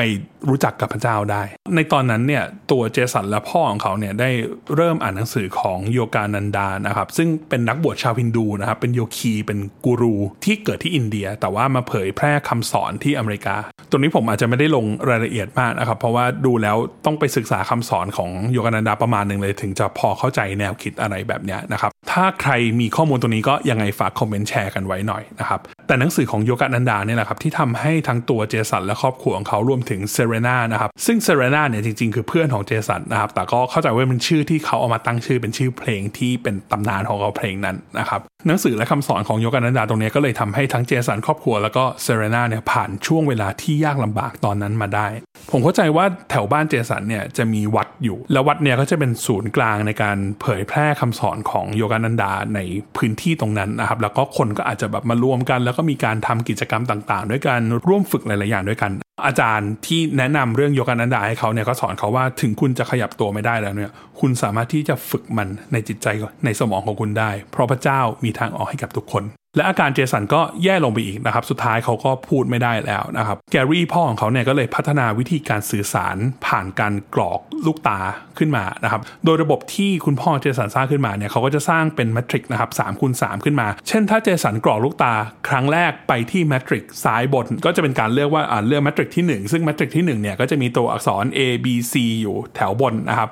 [0.50, 1.42] รู้จักกับพระเจ้าได้
[1.76, 4.30] ในตอนนั้นเนี่ยตัวเจสันและพ่อของเขาเนี่ยได้
[4.76, 10.16] เริ่มอ่านหนังสือของโยกานันดานะครับ ซึ่งเป็นนักบวชชาวฮินดูนะครับเป็นโยคีเป็นกูรู
[10.46, 13.56] ที่เกิดที่อินเดีย แต่ว่ามาเผยแพร่คำสอนที่อเมริกา
[13.92, 45.08] ตรงนี้ผมอาจจะไม่ได้ลงรายละเอียดมากนะครับเพราะว่าดูแล้วต้องไปศึกษาคำสอนของโยกานันดาประมาณหนึ่งเลย ถึงจะพอเข้าใจแนวคิดอะไรแบบนี้นะครับถ้าใครมีข้อมูลตรงนี้ก็ยังไงฝากคอมเมนต์แชร์กันไว้หน่อยนะครับแต่หนังสือของโยกานันดาเนี่ยแหละครับที่ทำให้ทั้งตัวเจสันและครอบครัวของเขารวมถึงเซเรนานะครับ ซึ่งเซเรนาเนี่ยจริงๆ คือเพื่อนของเจสันนะครับ แต่ก็เข้าใจว่าเป็นชื่อที่เขาเอามาตั้งชื่อเป็นชื่อเพลงที่เป็นตำนานของเขาเพลงนั้นนะครับหนังสือและคำสอนของโยกานันดาตรงนี้ก็เลยทำให้ทั้งเจสันครอบครัวแล้วก็เซเรนาเนี่ยผ่านช่วงเวลาที่ยากลำบากตอนนั้นมาได้
[45.52, 52.60] ผมเข้าใจว่าแถวบ้านเจสันเนี่ยจะมีวัดอยู่ แล้ววัดเนี่ยก็จะเป็นศูนย์กลางในการเผยแพร่คำสอนของโยกานันดาใน
[52.98, 58.92] พื้นที่ตรงนั้นนะครับแล้วก็คนก็อาจจะแบบมารวมกัน แล้วก็มีการทำกิจกรรมต่าง ๆ ด้วยกันร่วมฝึกหลายๆอย่างด้วยกัน
[59.26, 66.08] อาจารย์ที่แนะนำเรื่องโยกานันดาให้เขาเนี่ยก็สอนเขาว่าถึงคุณจะขยับตัวไม่ได้แล้วเนี่ย คุณสามารถที่จะฝึกมันในจิตใจ
[66.46, 69.24] ในสมองของคุณได้ เพราะพระเจ้ามีทางออกให้กับทุกคน
[69.56, 78.00] และอาการเจสันก็แย่ลงไปอีกนะครับ สุดท้ายเขาก็พูดไม่ได้แล้วนะครับ แกรี่พ่อของเขาเนี่ยก็เลยพัฒนาวิธีการสื่อสารผ่านการกรอกลูกตา
[78.38, 85.14] ขึ้นมานะครับ โดยระบบที่คุณพ่อเจสันสร้างขึ้นมาเนี่ยเขาก็จะสร้างเป็นแมทริกนะครับสามคูณสขึ้นมา เช่นถ้าเจสันกรอกลูกตา
[85.50, 93.30] ครั้งแรกไปที่แมทริกซ้ายบน ก็จะเป็นการเลือกว่าอ่าเลือกแมทริกที่ 1 ซึ่งแมทริกที่1เนี่ยก็จะมีตัวอักษร A B C อยู่แถวบนนะครับ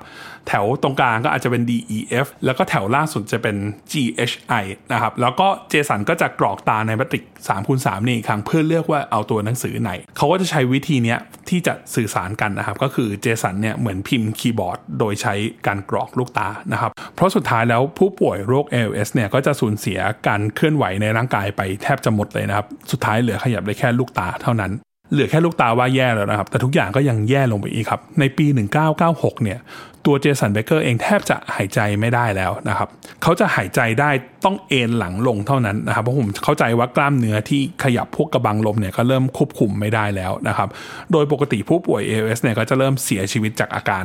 [0.48, 3.56] แถวตรงกลางก็อาจจะเป็น D E F แล้วก็แถวล่างสุดจะเป็น
[3.92, 3.94] G
[4.30, 11.16] H I นะครับ แล้วก็เจสันก็จะกรอกตาในมัตริก3คูณ3นี่ครั้งเพื่อเลือกว่าเอาตัวหนังสือไหน เขาก็จะใช้วิธีนี้
[11.50, 15.34] ที่จะสื่อสารกันนะครับ ก็คือเจสันเนี่ยเหมือนพิมพ์คีย์บอร์ด โดยใช้
[15.68, 24.72] การกรอกลูกตานะครับ เพราะสุดท้ายแล้วผู้ป่วยโรค ALS เนี่ยก็จะสูญเสียการเคลื่อนไหวในร่างกายไปแทบจะหมดเลยนะครับ สุดท้ายเหลือขยับได้แค่ลูกตาเท่านั้น
[25.12, 28.46] เหลือแค่ลูกตาว่าแย่แล้วนะครับ แต่ทุกอย่างก็ยังแย่ลงไปอีกครับ ในปี
[28.96, 29.60] 1996 เนี่ย
[30.06, 32.90] ตัวเจสันเบเกอร์เองแทบจะหายใจไม่ได้แล้วนะครับ
[33.24, 34.10] เขาจะหายใจได้
[34.46, 40.70] ต้องเอนหลังลงเท่านั้นนะครับ เพราะผมเข้าใจว่ากล้ามเนื้อที่ขยับพวกกระบังลมเนี่ยก็เริ่มควบคุมไม่ได้แล้วนะครับ
[41.12, 44.04] โดยปกติผู้ป่วย ALS เนี่ยก็จะเริ่มเสียชีวิตจากอาการ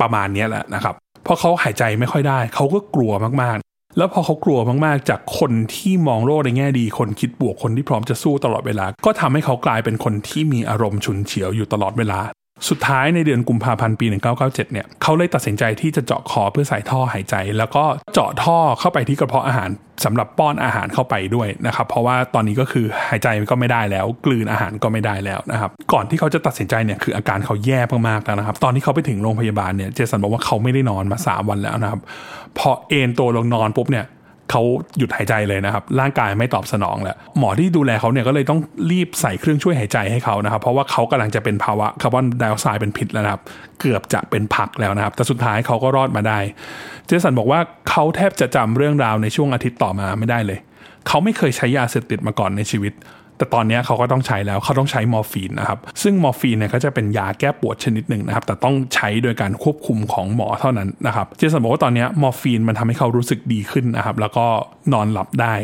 [0.00, 3.12] ประมาณนี้แหละนะครับ เพราะเขาหายใจไม่ค่อยได้ เขาก็กลัว
[3.42, 12.20] มากๆ แล้วพอเขากลัวมากๆ จากคนที่มองโลกในแง่ดี คนคิดบวกคนที่พร้อมจะสู้ตลอดเวลา ก็ทำให้เขากลายเป็นคนที่มีอารมณ์ฉุนเฉียวอยู่ตลอดเวลา
[12.68, 19.70] สุดท้ายในเดือนกุมภาพันธ์ปี 1997 เนี่ยเขาเลยตัดสินใจที่จะเจาะคอเพื่อใส่ท่อหายใจ แล้วก็เจาะท่อเข้าไปที่กระเพาะอาหาร
[20.04, 32.00] สำหรับป้อนอาหารเข้าไปด้วยนะครับ เพราะว่าตอนนี้ก็คือหายใจก็ไม่ได้แล้ว กลืนอาหารก็ไม่ได้แล้วนะครับ ก่อนที่เขาจะตัดสินใจเนี่ยคืออาการเขาแย่มากๆแล้วนะครับ ตอนที่เขาไปถึงโรงพยาบาลเนี่ยเจสันบอกว่าเขาไม่ได้นอนมา 3 วันแล้วนะครับ
[32.58, 34.04] พอเอนตัวลงนอนปุ๊บเนี่ย
[34.52, 34.62] เขา
[34.98, 38.60] หยุดหายใจเลยนะครับร่างกายไม่ตอบสนองแล้วหมอที่ดูแลเขาเนี่ยก็เลยต้อง
[38.90, 43.42] รีบใส่เครื่องช่วยหายใจให้เขานะครับ เพราะว่าเขากำลังจะเป็นภาวะคาร์บอนไดออกไซด์เป็นพิษแล้วนะครับ
[43.80, 46.38] เกือบจะเป็นผักแล้วนะครับ แต่สุดท้ายเขาก็รอดมาได้
[47.06, 47.60] เจสันบอกว่า
[47.90, 50.58] เขาแทบจะจำเรื่องราวในช่วงอาทิตย์ต่อมาไม่ได้เลย
[51.08, 52.92] เขาไม่เคยใช้ยาเสพติดมาก่อนในชีวิต
[53.42, 64.46] แต่ตอนนี้เขาก็ต้องใช้แล้วเขาต้องใช้มอร์ฟีนนะครับซึ่งมอร์ฟีนเนี่ยก็จะเป็นยาแก้ปวดชนิดหนึ่งนะครับแต่ต้องใช้โดยการควบคุมของหมอเท่านั้นนะครับเจสันบอกว่าตอนนี้มอร์ฟีนมันทำให้เขารู้สึกดีขึ้นนะครับแล้วก็
[64.92, 65.54] นอนหลับได้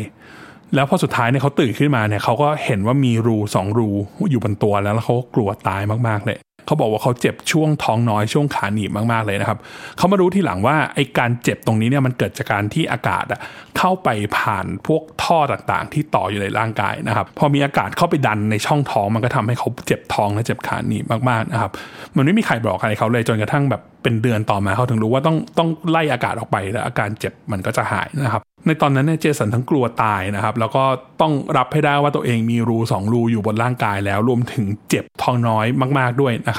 [0.75, 3.89] แล้วพอสุดท้ายเนี่ยเขาตื่นขึ้นมาเนี่ยเขาก็เห็นว่ามีรูสองรู
[4.29, 6.37] อยู่บนตัวแล้วแล้วเขาก็กลัวตายมากๆเลย
[6.69, 9.57] เขาบอกว่าเขาเจ็บช่วงท้องน้อยช่วงขาหนีบมากๆเลยนะครับ
[9.97, 13.39] เขามารู้ทีหลังว่าไอการเจ็บตรงนี้เนี่ยมันเกิดจากการที่อากาศอะ
[13.77, 21.71] เข้าไปผ่านพวกท่อต่างๆ ที่ต่ออยู่ในร่างกายนะครับ พอมีอากาศเข้าไปดันในช่องท้องมันก็ทำให้เขาเจ็บท้องและเจ็บขาหนีบมากๆนะครับ
[22.15, 30.83] มันไม่มีใครบอกใครเขาเลยจนกระทั่งแบบเป็นเดือนต่อมาเขาถึงรู้ว่าต้องต้องไล่อากาศออกไปแล้วอาการเจ็บมันก็จะหายนะครับในตอนนั้นเนี่ยเจสันทั้งกลัวตายนะครับ แล้วก็
[31.21, 35.65] ต้องรับให้ได้ว่าตัวเองมีรูสองรูอยู่บนร่างกายแล้วรวมถึงเจ็บท้องน้อย
[35.99, 36.58] มาก ๆด้วยนะค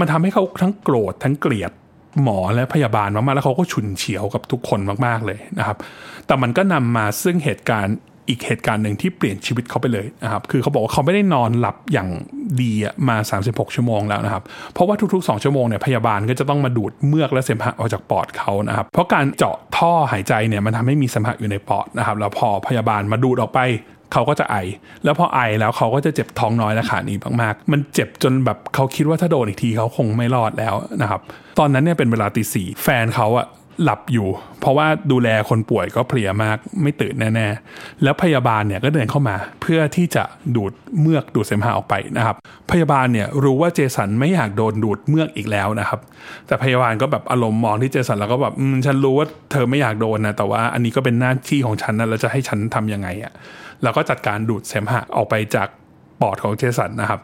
[0.00, 1.72] มันทำให้เขาทั้งโกรธทั้งเกลียด
[2.22, 5.76] หมอและพยาบาลมากๆแล้วเขาก็ฉุนเฉียวกับทุกคนมากๆเลยนะครับ
[6.26, 7.96] แต่มันก็นำมาซึ่งเหตุการณ์
[8.28, 12.08] อีกเหตุการณ์หนึ่งที่เปลี่ยนชีวิตเขาไปเลยนะครับคือเขาบอกว่าเขาไม่ได้นอนหลับอย่าง
[12.60, 12.72] ดี
[13.08, 23.60] มา 36 ชั่วโมงแล้วนะครับเพราะว่าทุกๆ 2 ชั่วโมงเนี่ยพยาบาลก็จะต้องมาดูดเมือกและเสมหะออกจากปอดเขานะครับเพราะการเจาะท่อหายใจเนี่ยมันทำให้มีเสมหะอยู่ในปอดนะครับแล้วพอพยาบาลมาดูดออกไป
[24.12, 24.56] เขาก็จะไอ
[25.04, 31.20] แล้วพอไอแล้วเขาก็จะเจ็บท้องน้อยและขาหนีมากๆ มันเจ็บจนแบบเขาคิดว่าถ้าโดนอีกทีเขาคงไม่รอดแล้วนะครับ
[31.58, 33.46] ตอนนั้นเนี่ยเป็นเวลาตีสี่แฟนเขาอะ
[33.82, 34.28] หลับอยู่
[34.60, 40.24] เพราะว่าดูแลคนป่วยก็เพลียมากไม่ตื่นแน่ๆ แล้วพยาบาลเนี่ยก็เดินเข้ามาเพื่อที่จะ
[40.56, 42.36] ดูดเมือกดูดเสมหะออกไปนะครับ
[42.70, 46.00] พยาบาลเนี่ยรู้ว่าเจสันไม่อยากโดนดูดเมือกอีกแล้วนะครับ
[46.46, 48.54] แต่พยาบาลก็แบบอารมณ์มองที่เจสันแล้วก็แบบ
[48.86, 53.32] ฉันรู้ว่าเธอไม่อยากโดนนะแต่ว่าอันนี้ก็เป็นหน้าที่ของฉันนะแล้วจะให้ฉันทำยังไงอะ่ะ
[53.82, 55.68] แล้วก็จัดการดูดเสมหะออกไปจาก
[56.22, 57.20] ปอดของเจสันนะครับ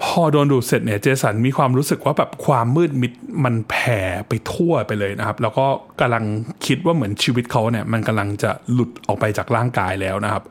[0.00, 3.12] พอโดนดูดเสร็จเนี่ยเจสันมีความรู้สึกว่าแบบความมืดมิด
[3.44, 5.66] มันแผ่ไปทั่วไปเลยนะครับ แล้วก็
[6.00, 6.24] กำลัง
[6.66, 10.42] คิดว่าเหมือนชีวิตเขาเนี่ยมันกำลังจะหลุดออกไปจากร่างกายแล้วนะครับ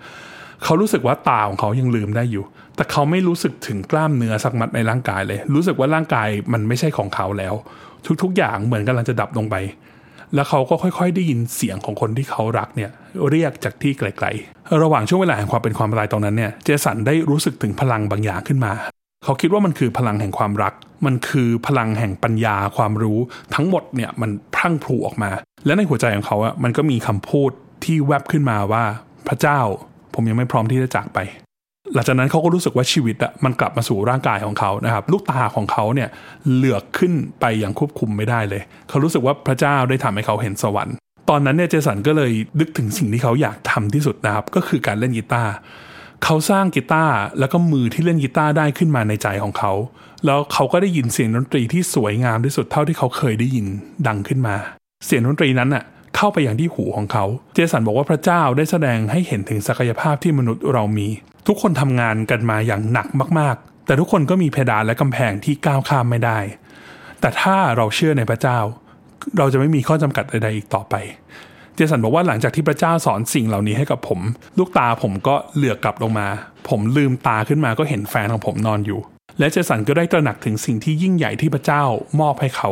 [0.64, 2.44] เขารู้สึกว่าตาของเขายังลืมได้อยู่
[2.76, 7.54] แต่เขาไม่รู้สึกถึงกล้ามเนื้อสักมัดในร่างกายเลย รู้สึกว่าร่างกายมันไม่ใช่ของเขาแล้ว
[8.22, 9.56] ทุกๆอย่างเหมือนกำลังจะดับลงไป
[10.36, 12.92] แล้วเขาก็ค่อยๆ ได้ยินเสียงของคนที่เขารักเนี่ย
[13.30, 18.72] เรียกจากที่ไกลๆ ระหว่างช่วงเวลาแห่งความเป็นความตายตรงนั้นเนี่ยเจสันได้รู้สึกถึงพลังบางอย่างขึ้นมา
[19.24, 20.74] เขาคิดว่ามันคือพลังแห่งความรัก
[21.06, 23.20] มันคือพลังแห่งปัญญาความรู้
[23.56, 25.32] ทั้งหมดเนี่ยมันพรั่งพรูออกมา
[25.66, 27.52] และในหัวใจของเขาอะมันก็มีคำพูด
[27.84, 28.84] ที่แวบขึ้นมาว่า
[29.28, 29.60] พระเจ้า
[30.14, 31.20] ผมยังไม่พร้อมที่จะจากไป
[31.94, 36.10] หลังจากนั้นเขาก็รู้สึกว่าชีวิตอะมันกลับมาสู่ร่างกายของเขานะครับ ลูกตาของเขาเนี่ย
[36.54, 40.96] เหลือกขึ้นไปอย่างควบคุมไม่ได้เลย เขารู้สึกว่าพระเจ้าได้ทำให้เขาเห็นสวรรค์
[41.30, 45.52] ตอนนั้นเนี่ยเจสันก็เลยนึกถึงสิ่งที่เขาอยากทำที่สุดนะครับ ก็คือการเล่นกีตาร์
[46.24, 49.72] เขาสร้างกีตาร์แล้วก็มือที่เล่นกีตาร์ได้ขึ้นมาในใจของเขา
[50.26, 53.66] แล้วเขาก็ได้ยินเสียงดนตรีที่สวยงามที่สุดเท่าที่เขาเคยได้ยิน
[54.08, 54.56] ดังขึ้นมา
[55.06, 55.84] เสียงดนตรีนั้นน่ะ
[56.16, 61.08] เข้าไปอย่างที่หูของเขา เจสันบอกว่าพระเจ้าได้แสดงให้เห็นถึงศักยภาพที่มนุษย์เรามี
[61.48, 63.08] ทุกคนทำงานกันมาอย่างหนัก
[63.40, 66.40] มากๆ แต่ทุกคนก็มีเพดานและกำแพงที่ก้าวข้ามไม่ได้
[67.22, 68.60] แต่ถ้าเราเชื่อในพระเจ้า
[69.38, 70.96] เราจะไม่มีข้อจำกัดใดๆอีกต่อไป
[71.76, 74.20] เจสันบอกว่าหลังจากที่พระเจ้าสอนสิ่งเหล่านี้ให้กับผม
[74.58, 76.28] ลูกตาผมก็เหลือกกลับลงมา
[76.70, 79.00] ผมลืมตาขึ้นมาก็เห็นแฟนของผมนอนอยู่
[79.40, 81.84] และเจสันก็ได้ตระหนักถึงสิ่งที่ยิ่งใหญ่ที่พระเจ้า
[82.20, 82.70] มอบให้เขา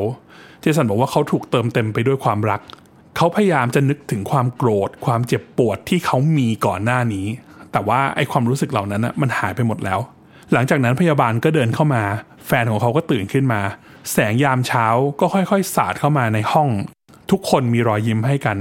[0.61, 2.61] เจสันบอกว่าเขาถูกเติมเต็มไปด้วยความรัก
[3.17, 7.27] เขาพยายามจะนึกถึงความโกรธ ความเจ็บปวดที่เขามีก่อนหน้านี้
[7.71, 9.99] แต่ว่าไอความรู้สึกเหล่านั้นนะมันหายไปหมดแล้ว
[10.53, 12.03] หลังจากนั้นพยาบาลก็เดินเข้ามา
[12.47, 13.61] แฟนของเขาก็ตื่นขึ้นมา
[14.11, 14.85] แสงยามเช้า
[15.19, 16.69] ก็ค่อยๆ สาดเข้ามาในห้อง
[17.31, 18.57] ทุกคนมีรอยยิ้มให้กัน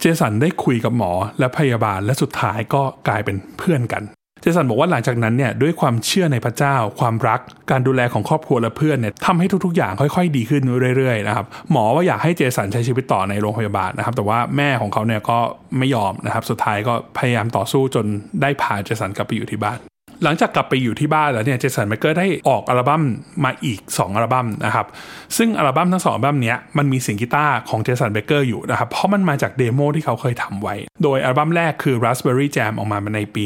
[0.00, 4.02] เจสันได้คุยกับหมอและพยาบาลและสุดท้ายก็กลายเป็นเพื่อนกัน
[4.48, 10.62] จสันบอกว่าหลังจากนั้นเนี่ยด้วยความเชื่อในพระเจ้า ความรัก การดูแลของครอบครัวและเพื่อนเนี่ยทำให้ทุกๆ อย่างค่อยๆ ดีขึ้น
[10.96, 15.38] เรื่อยๆนะครับหมอว่าอยากให้เจสันใช้ชีวิตต่อในโรงพยาบาลนะครับแต่ว่าแม่ของเขาเนี่ยก็
[15.78, 18.06] ไม่ยอมนะครับสุดท้ายก็พยายามต่อสู้จน
[18.42, 19.78] ได้พาเจสันกลับไปอยู่ที่บ้าน
[20.24, 23.02] หลังจากกลับไปอยู่ที่บ้านแล้วเนี่ยเจสันเบเกอร์ได้ออกอัลบั้ม
[23.44, 24.86] มาอีก 2 อัลบั้มนะครับ
[25.36, 33.42] ซึ่งอัลบั้มทั้งสองอัลบั้มเนี้ยมันมีเสียงกีตาร์ของเจสันเบเกอร์อยู่นะครับเพราะมันมาจาก demo ที่เขาเคยทำไว้ โดยอัลบั้มแรกคือ Raspberry Jam ออกมาในปี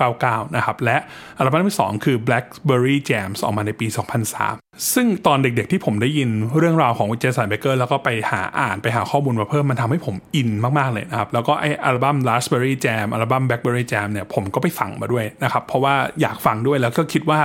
[0.00, 0.96] 1999 นะครับและ
[1.38, 17.40] อัลบั้มที่ 2 คือ Blackberry Jams ออกมาในปี 2003 ซึ่งตอนเด็กๆที่ผมได้ยินเรื่องราวของเจสันเบเกอร์แล้วก็ไปหาอ่านไปหาข้อมูลมาเพิ่มมันทำให้ผมอินมากๆเลยนะครับแล้วก็ไออัลบั้ม Raspberry Jam อัลบั้ม Blackberry Jam เนี่ยผมก็ไปฟังมาด้วยนะครับเพราะว่าอยากฟังด้วยแล้วก็คิดว่า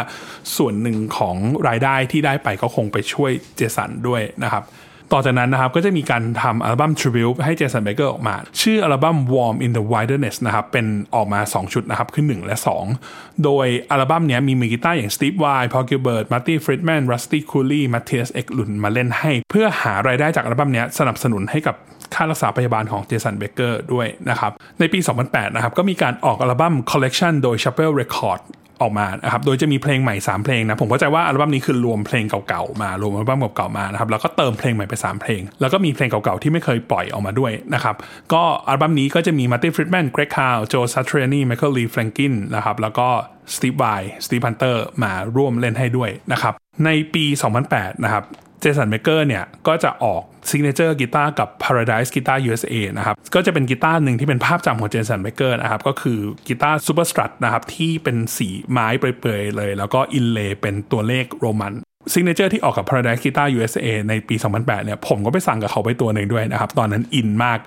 [0.57, 1.35] ส่วนหนึ่งของ
[1.67, 4.65] รายได้ที่ได้ไปก็คงไปช่วยเจสันด้วยนะครับ
[5.13, 12.57] ต่อจากนั้นนะครับก็จะมีการทำอัลบั้ม Tribute ให้เจสันเบเกอร์ออกมา ชื่ออัลบั้ม Warm in the Wilderness นะครับ เป็นออกมา 2 ชุดนะครับ คือ 1 และ
[12.99, 21.75] 2 โดยอัลบั้มนี้มีมือกีตาร์อย่าง Steve Vai Paul Gilbert Marty Friedman Rusty Cooley Matthias Eklund มาเล่นให้ เพื่อหารายได้จากอัลบั้มนี้สนับสนุนให้กับ
[22.15, 28.41] ค่ารักษาพยาบาลของเจสันเบเกอร์ด้วยนะครับ ในปี 2008 นะครับ ก็มีการออกอัลบั้ม Collection โดย Shrapnel Records
[28.81, 37.95] ออกมานะครับ โดยจะมีเพลงใหม่ 3 เพลงนะ ผมเข้าใจว่าอัลบั้มนี้คือรวมเพลงเก่าๆมา รวมอัลบั้มเก่าๆมานะครับ แล้วก็เติมเพลงใหม่ไป 3 เพลง แล้วก็มีเพลงเก่าๆที่ไม่เคยปล่อยออกมาด้วยนะครับ
[38.33, 43.07] ก็อัลบั้มนี้ก็จะมีมาร์ตี้ฟรีดแมน เกร็กฮาว โจซาทรีอานีไมเคิลลีเฟอร์กินส์นะครับ แล้วก็
[43.55, 43.85] สตีฟไว
[44.25, 46.53] สตีฟฮันเตอร์มาร่วมเล่นให้ด้วยนะครับ
[46.85, 47.25] ในปี
[47.65, 48.23] 2008 นะครับ
[48.61, 61.73] เจสันเบเกอร์เนี่ยก็จะออก signature กีตาร์กับ Paradise Guitar USA นะครับก็จะเป็นกีตาร์หนึ่งที่เป็นภาพจำของเจสันเบเกอร์นะครับก็คือกีตาร์ superstrat นะครับที่เป็นสีไม้เปลือยๆเลย แล้วก็ inlay เป็นตัวเลขโรมัน
[62.13, 67.59] signature ที่ออกกับ Paradise Guitar USA ในปี 2008 เนี่ย ผมก็ไปสั่งกับเขาไปตัวหนึ่งด้วยนะครับ ตอนนั้นอินมาก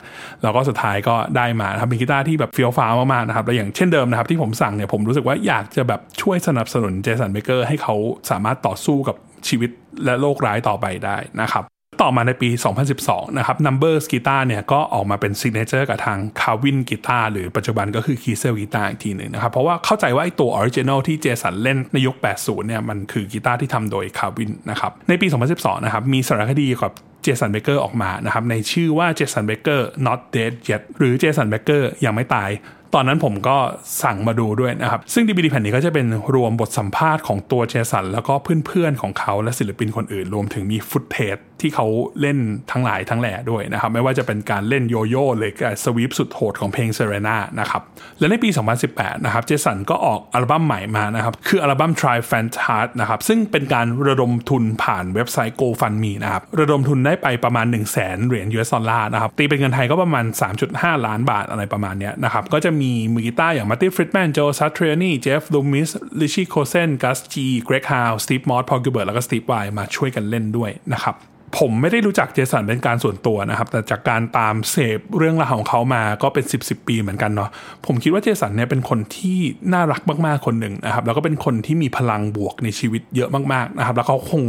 [0.43, 7.95] แล้วก็สุดท้ายก็ได้มาครับเป็นกีตาร์ที่แบบเฟี้ยวฟ้าวมากๆนะครับ และอย่างเช่นเดิมนะครับ ที่ผมสั่งเนี่ย ผมรู้สึกว่าอยากจะแบบช่วยสนับสนุนเจสันเบเกอร์ให้เขา
[8.31, 9.17] สามารถต่อสู้กับ
[9.49, 9.71] ชีวิต
[10.05, 11.65] และโรคร้ายต่อไปได้นะครับ
[12.05, 12.51] ต่อมาในปี
[12.95, 20.99] 2012 นะครับ Numbers Guitar เนี่ยก็ออกมาเป็น signature กับทาง Carvin Guitar หรือปัจจุบันก็คือ Kiesel Guitar อีกทีหนึ่งนะครับ เพราะว่าเข้าใจว่าไอ้ตัว original
[21.09, 32.51] ที่เจสันเล่นในยุค 80 เนี่ยมันคือกีตาร์ที่ทำโดย Carvin นะครับในปี 2012 นะครับมีสารคดีกับเจสันเบเกอร์ออกมานะครับในชื่อว่าเจสันเบเกอร์ not dead yet หรือเจสันเบเกอร์ยังไม่ตาย
[32.95, 33.57] ตอนนั้นผมก็
[34.03, 38.35] สั่งมาดูด้วยนะครับ ซึ่ง DVD แผ่นนี้ก็จะเป็นรวมบทสัมภาษณ์ของตัวเจสัน แล้วก็
[38.67, 41.87] เพื่อนๆของเขาและศิลปินคนอื่น รวมถึงมี footage ที่เขา
[42.21, 42.39] เล่น
[42.73, 47.83] ทั้งหลายทั้งแหล่ด้วยนะครับ ไม่ว่าจะเป็นการเล่นโยโย่หรือการ sweep สุดโหดของเพลง Serrana นะครับ
[48.19, 48.49] และในปี
[48.87, 57.77] 2018 นะครับเจสันก็ออกอัลบั้มใหม่มานะครับ คืออัลบั้ม Try f a n t a s นะครับซึ่งเป็นการระดมทุนผ่านเว็บไซต์ GoFundMe นะครับระดมทุนได้ไปประมาณ 1 0
[57.77, 60.25] 0 0 0แเหรียญ US ดอลลาร์นะครับตีเป็นเงินไทยก็ประมาณ
[60.67, 65.89] 3.5 ล้านบาทอะไรประมาณนี้นะครับก็จะมีมือกีตาร์อย่างมาร์ตี้ฟรีดแมนโจซาทรีอานีเจฟลูมิส
[66.21, 71.15] ริชชี่โคตเซนกัสจีเกร็กฮาวสตีฟมอสพอลกิเบิร์ตแล้วก็สตีฟไวมาช่วยกันเล่นด้วยนะครับ
[71.59, 77.51] ผมไม่ได้รู้จักเจสันเป็นการส่วนตัวนะครับ แต่จากการตามเสพเรื่องราวของเขามาก็เป็น 10บสปีเหมือนกันเนาะ
[77.87, 79.39] ผมคิดว่าเจสันเนี่ยเป็นคนที่
[79.73, 84.43] น่ารักมากๆคนหนึ่งนะครับ แล้วก็เป็นคนที่มีพลังบวกในชีวิตเยอะมากๆนะครับ แล้วเขาคง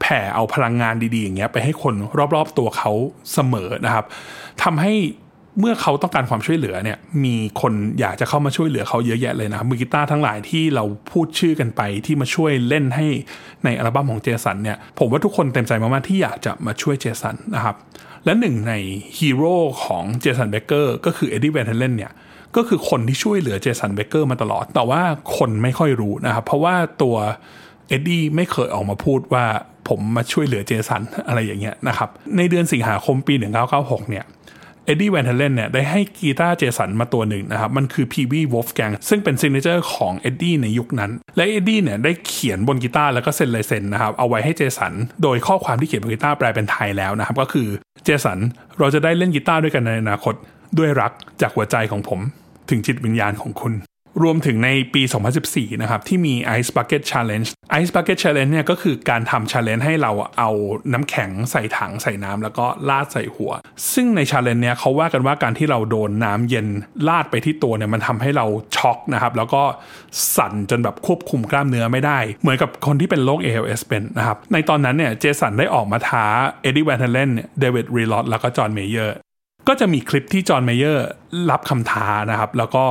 [0.00, 1.94] แผ่เอาพลังงานดีๆอย่างเงี้ยไปให้คน
[2.34, 2.92] รอบๆตัวเขา
[3.32, 4.04] เสมอนะครับ
[4.62, 4.92] ทำให้
[5.60, 13.06] เมื่อเขาต้องการความช่วยเหลือเนี่ยมีคนอยากจะเข้ามาช่วยเหลือเขาเยอะแยะเลยนะครับมือกีตาร์ทั้งหลายที่เราพูดชื่อกันไปที่มาช่วยเล่นให้
[13.64, 17.76] ในอัลบั้มของเจสันเนี่ยผมว่าทุกคนเต็มใจมากๆที่อยากจะมาช่วยเจสันนะครับ
[18.24, 18.72] และหนึ่งใน
[19.18, 22.12] ฮีโร่ของเจสันเบเกอร์ก็คือเอ็ดดี้แวนเฮเลนเนี่ย
[22.56, 25.02] ก็คือคนที่ช่วยเหลือเจสันเบเกอร์มาตลอด แต่ว่า
[25.36, 27.16] คนไม่ค่อยรู้นะครับเพราะว่าตัว
[27.88, 29.44] เอ็ดดี้ไม่เคยออกมาพูดว่า
[29.88, 33.34] ผมมาช่วยเหลือเจสันอะไรอย่างเงี้ยนะครับในเดือนสิงหาคมปี
[33.72, 34.24] 1996เนี่ย
[34.92, 47.68] เอ็ดดี้แวนเฮเลนเนี่ยได้ให้กีตาร์เจสันมาตัวหนึ่งนะครับ มันคือ Peavey Wolfgang ซึ่งเป็น signature ของเอ็ดดี้ในยุคนั้น และเอ็ดดี้เนี่ยได้เขียนบนกีตาร์แล้วก็เซ็นลายเซ็นนะครับเอาไว้ให้เจสัน โดยข้อความที่เขียนบนกีตาร์แปลเป็นไทยแล้วนะครับ ก็คือ
[48.04, 48.38] เจสัน
[48.78, 50.34] เราจะได้เล่นกีตาร์ด้วยกันในอนาคต
[50.78, 52.20] ด้วยรักจากหัวใจของผม
[52.70, 53.74] ถึงจิตวิญญาณของคุณ
[54.22, 55.02] รวมถึงในปี
[55.42, 57.48] 2014 นะครับ ที่มี Ice Bucket Challenge
[57.80, 60.50] Ice Bucket Challenge เนี่ยก็คือการทำ challenge ให้เราเอา
[60.92, 63.52] น้ำแข็งใส่ถังใส่น้ำแล้วก็ราดใส่หัว
[63.92, 66.66] ซึ่งใน challenge เนี่ยเขาว่ากันว่าการที่เราโดนน้ำเย็น
[67.08, 68.46] ราดไปที่ตัวเนี่ยมันทำให้เรา
[68.76, 69.62] ช็อกนะครับ แล้วก็
[70.36, 76.24] สั่นจนแบบควบคุมกล้ามเนื้อไม่ได้ เหมือนกับคนที่เป็นโรค ALS เป็นนะครับ ในตอนนั้นเนี่ยเจสันได้ออกมาท้า
[76.62, 79.16] เอ็ดดี้แวนเฮเลนเดวิดลีรอธแล้วก็จอห์นเมเยอร์
[79.68, 81.06] ก็จะมีคลิปที่จอห์นเมเยอร์
[81.50, 82.84] รับคำท้านะครับ แล้วก็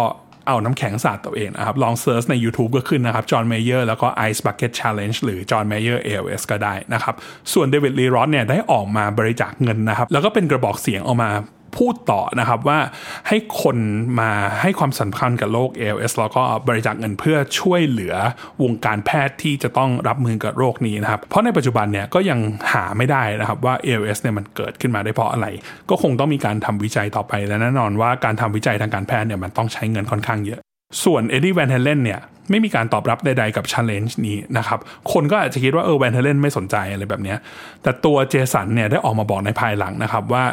[0.48, 7.16] เอาน้ำแข็งสาดตัวเองนะครับ ลอง search ใน YouTube ก็ขึ้นนะครับจอห์นเมเยอร์แล้วก็ Ice Bucket Challenge หรือจอห์นเมเยอร์ ALS ก็ได้นะครับ
[7.54, 11.30] ส่วนเดวิดลีรอธเนี่ยได้ออกมาบริจาคเงินนะครับ แล้วก็เป็นกระบอกเสียงออกมา
[11.78, 12.80] พูดต่อนะครับว่า
[13.28, 13.78] ให้คน
[14.20, 14.32] มา
[14.62, 18.16] ให้ความสำคัญกับโรค ALS แล้วก็บริจาคเงินเพื่อช่วยเหลือ
[18.64, 22.40] วงการแพทย์ที่จะต้องรับมือกับโรคนี้นะครับ เพราะในปัจจุบันเนี่ยก็ยัง
[22.74, 25.48] หาไม่ได้นะครับว่า ALS เนี่ยมันเกิดขึ้นมาได้เพราะอะไร
[25.90, 30.60] ก็คงต้องมีการทำวิจัยต่อไปและแน่นอนว่าการทำวิจัยทางการแพทย์เนี่ยมันต้องใช้เงินค่อนข้างเยอะ
[31.04, 34.80] ส่วนเอ็ดดี้แวนเฮเลนเนี่ยไม่มีการตอบรับใดๆกับ challenge นี้นะครับ
[35.12, 37.36] คนก็อาจจะคิดว่าเออแวนเฮเลนไม่สนใจอะไรแบบนี้
[37.84, 40.44] แต่ตัวเจสันเนี่ยได้ออกมาบอกในภายหลังนะครับว่า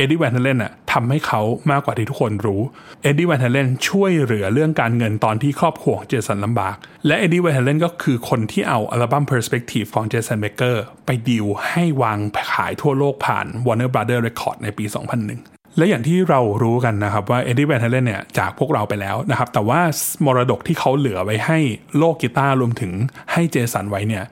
[0.00, 2.60] เอ็ดดี้แวนเฮเลนน่ะทำให้เขามากกว่าที่ทุกคนรู้
[3.02, 12.18] เอ็ดดี้แวนเฮเลนช่วยเหลือเรื่องการเงินตอนที่ครอบครัวของเจสันลำบาก และเอ็ดดี้แวนเฮเลนก็คือคนที่เอาอัลบั้ม Perspective ของเจสันเบเกอร์ไปดีลให้วาง
[12.52, 14.84] ขายทั่วโลกผ่าน Warner Brother Record ในปี
[15.30, 19.80] 2001และอย่างที่เรารู้กันนะครับว่าเอ็ดดี้แวนเฮเลนเนี่ยจากพวกเราไปแล้วนะครับ แต่ว่า
[20.24, 21.58] มรดกที่เขาเหลือไว้ให้
[21.98, 22.92] โลกกีตาร์รวมถึง
[23.32, 24.24] ให้เจสันไว้เนี่ย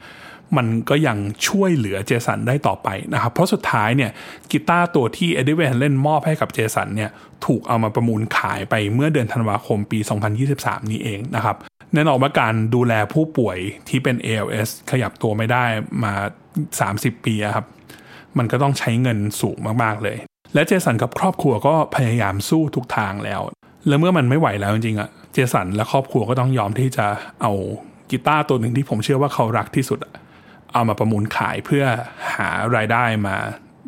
[0.56, 4.10] มันก็ยังช่วยเหลือเจสันได้ต่อไปนะครับ เพราะสุดท้ายเนี่ย
[4.50, 7.10] กีตาร์ตัวที่เอ็ดดี้แวนเฮเลนมอบให้กับเจสันเนี่ย
[7.44, 9.98] ถูกเอามาประมูลขายไปเมื่อเดือนธันวาคมปี
[10.44, 11.56] 2023 นี้เองนะครับ
[11.94, 13.58] แน่นอนว่าการดูแลผู้ป่วย
[13.88, 15.64] ที่เป็น ALS ขยับตัวไม่ได้
[16.04, 16.12] มา
[16.68, 17.66] 30 ปีครับ
[18.38, 20.16] มันก็ต้องใช้เงินสูงมากๆเลย
[20.54, 23.40] และเจสันกับครอบครัวก็พยายามสู้ทุกทางแล้ว
[23.88, 27.06] แล้วเมื่อมันไม่ไหวแล้วจริงๆอะเจสันและครอบครัวก็ต้องยอมที่จะ
[27.42, 27.52] เอา
[28.10, 29.98] กีตาร์ตัวหนึ่งที่ผมเชื่อว่าเขารักที่สุด
[30.78, 31.84] เอามาประมูลขายเพื่อ
[32.34, 33.36] หารายได้มา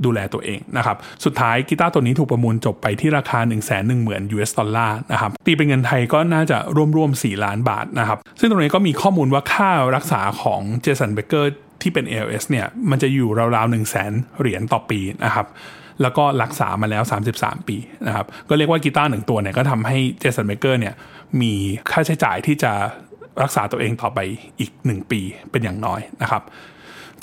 [0.05, 6.59] ดูแลตัวเองนะครับ สุดท้ายกีตาร์ตัวนี้ถูกประมูลจบไปที่ราคา 1 1 0 0 0 0 US ดอลลาร์นะครับ ตีเป็นเงินไทยก็น่าจะ
[6.97, 15.47] ร่วมๆ 4 ล้านบาทนะครับ ซึ่งตรงนี้ก็มีข้อมูลว่าค่ารักษาของเจสันเบเกอร์ที่เป็น ALS เนี่ย มันจะอยู่ราวๆ 1 0 0 0 0แสนเหรียญต่อปีนะครับ
[16.03, 17.03] แล้วก็รักษามาแล้ว
[17.35, 17.77] 33 ปี
[18.07, 20.95] นะครับ ก็เรียกว่ากีตาร์หนึ่งตัวเนี่ยก็ทำให้เจสันเบเกอร์เนี่ย
[21.41, 21.53] มี
[21.91, 22.73] ค่าใช้จ่ายที่จะ
[23.43, 24.19] รักษาตัวเองต่อไป
[24.61, 26.43] อีก 1 ปีเป็นอย่างน้อยนะครับ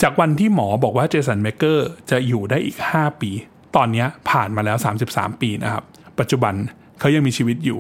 [0.02, 3.32] จากวันที่หมอบอกว่าเจสันเบเกอร์จะอยู่ได้อีก 5 ปี
[3.76, 4.78] ตอนนี้ผ่านมาแล้ว
[5.10, 5.84] 33 ปีนะครับ
[6.20, 6.54] ปัจจุบัน
[7.00, 7.80] เขายังมีชีวิตอยู่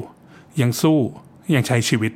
[0.62, 1.00] ยังสู้
[1.56, 2.12] ยังใช้ชีวิต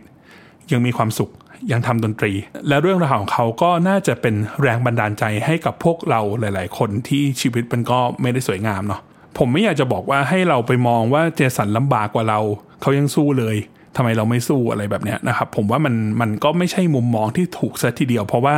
[0.72, 1.32] ยังมีความสุข
[1.72, 2.34] ยังทำดนตรี
[2.68, 9.02] และเรื่องราวของเขาก็น่าจะเป็นแรงบันดาลใจให้กับพวกเราหลาย ๆ คนที่ชีวิตมันก็ไม่ได้สวยงามเนาะ
[9.38, 12.40] ผมไม่อยากจะบอกว่าให้เราไปมองว่าเจสันลำบากกว่าเรา
[12.82, 13.56] เขายังสู้เลย
[13.96, 18.56] ทำไมเราไม่สู้อะไรแบบนี้นะครับ ผมว่ามันมันก็ไม่ใช่มุมมองที่ถูกซะทีเดียว เพราะว่า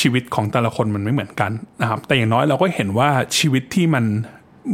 [0.00, 4.04] ชีวิตของแต่ละคนมันไม่เหมือนกันนะครับ แต่อย่างน้อยเราก็เห็นว่าชีวิตที่มัน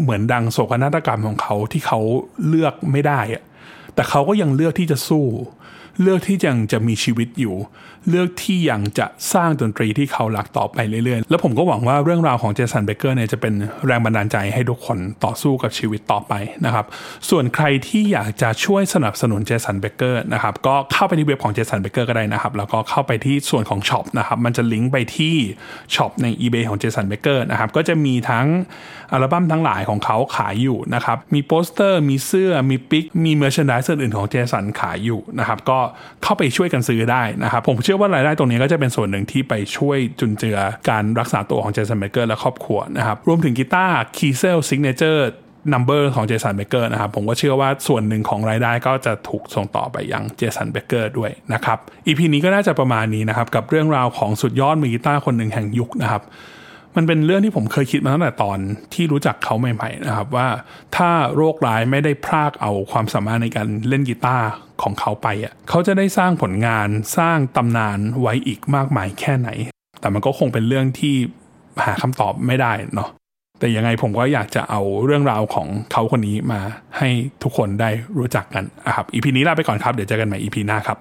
[0.01, 2.01] เหมือนดังโศกนาฏกรรมของเขาที่เขา
[2.49, 3.21] เลือกไม่ได้
[3.95, 5.27] แต่เขาก็ยังเลือกที่จะสู้
[6.01, 7.55] เลือกที่ยังจะมีชีวิตอยู่
[8.11, 13.55] เลือกที่ยังจะสร้างดนตรีที่เขารักต่อไปเรื่อยๆ แล้วผมก็หวังว่าเรื่องราวของเจสันเบเกอร์เนี่ยจะเป็น
[13.87, 16.33] แรงบันดาลใจให้ทุกคนต่อสู้กับชีวิตต่อไป
[16.65, 16.87] นะครับ
[17.31, 25.35] ส่วนใครที่อยากจะช่วยสนับสนุนเจสันเบเกอร์นะครับ ก็เข้าไปที่เว็บของเจสันเบเกอร์ก็ได้นะครับ แล้วก็เข้าไปที่ส่วนของ shop นะครับ มันจะลิงก์ไปที่
[25.95, 28.47] shop ใน eBay ของเจสันเบเกอร์นะครับ ก็จะมีทั้ง
[29.13, 35.79] อัลบั้มทั้งหลายของเขาขายอยู่นะครับ มีโปสเตอร์ มีเสื้อ มี pick มี merchandise อื่นของเจสันขายอยู่นะครับ ก็
[36.23, 40.59] เข้าไปช่วยกันซื้อได้นะครับ ผมเชื่อว่ารายได้ตรงนี้ก็จะเป็นส่วนหนึ่งที่ไปช่วยจุนเจือ
[40.91, 56.23] การรักษาตัวของเจสันเบเกอร์และครอบครัวนะครับรวมถึงกีตาร์ Kiesel signature number ของเจสันเบเกอร์นะครับ ผมก็เชื่อว่าส่วนหนึ่งของรายได้ก็จะถูกส่งต่อไปยังเจสันเบเกอร์ด้วยนะครับอีพีนี้ก็น่าจะประมาณนี้นะครับ กับเรื่องราวของสุดยอดมือกีตาร์คนหนึ่งแห่งยุคนะครับ
[56.97, 58.59] มันเป็นเรื่องที่ผมเคยคิดมาตั้งแต่ตอน
[58.95, 60.49] ที่รู้จักเขาใหม่ ๆ นะครับ ว่า
[60.97, 64.47] ถ้าโรคร้ายไม่ได้พรากเอาความสามารถในการเล่นกีตาร์
[64.83, 69.49] ของเขาไปอะเขาจะได้สร้างผลงานสร้างตำนานไว้อีกมากมายแค่ไหน
[70.01, 71.15] แต่มันก็คงเป็นเรื่องที่
[71.85, 73.11] หาคำตอบไม่ได้เนาะ
[73.59, 76.61] แต่ยังไงผมก็อยากจะเอาเรื่องราวของเขาคนนี้มา
[76.99, 77.09] ให้
[77.43, 80.97] ทุกคนได้รู้จักกันนะครับอีพีนี้ลาไปก่อนครับ เดี๋ยวเจอกันใหม่อีพีหน้าครับ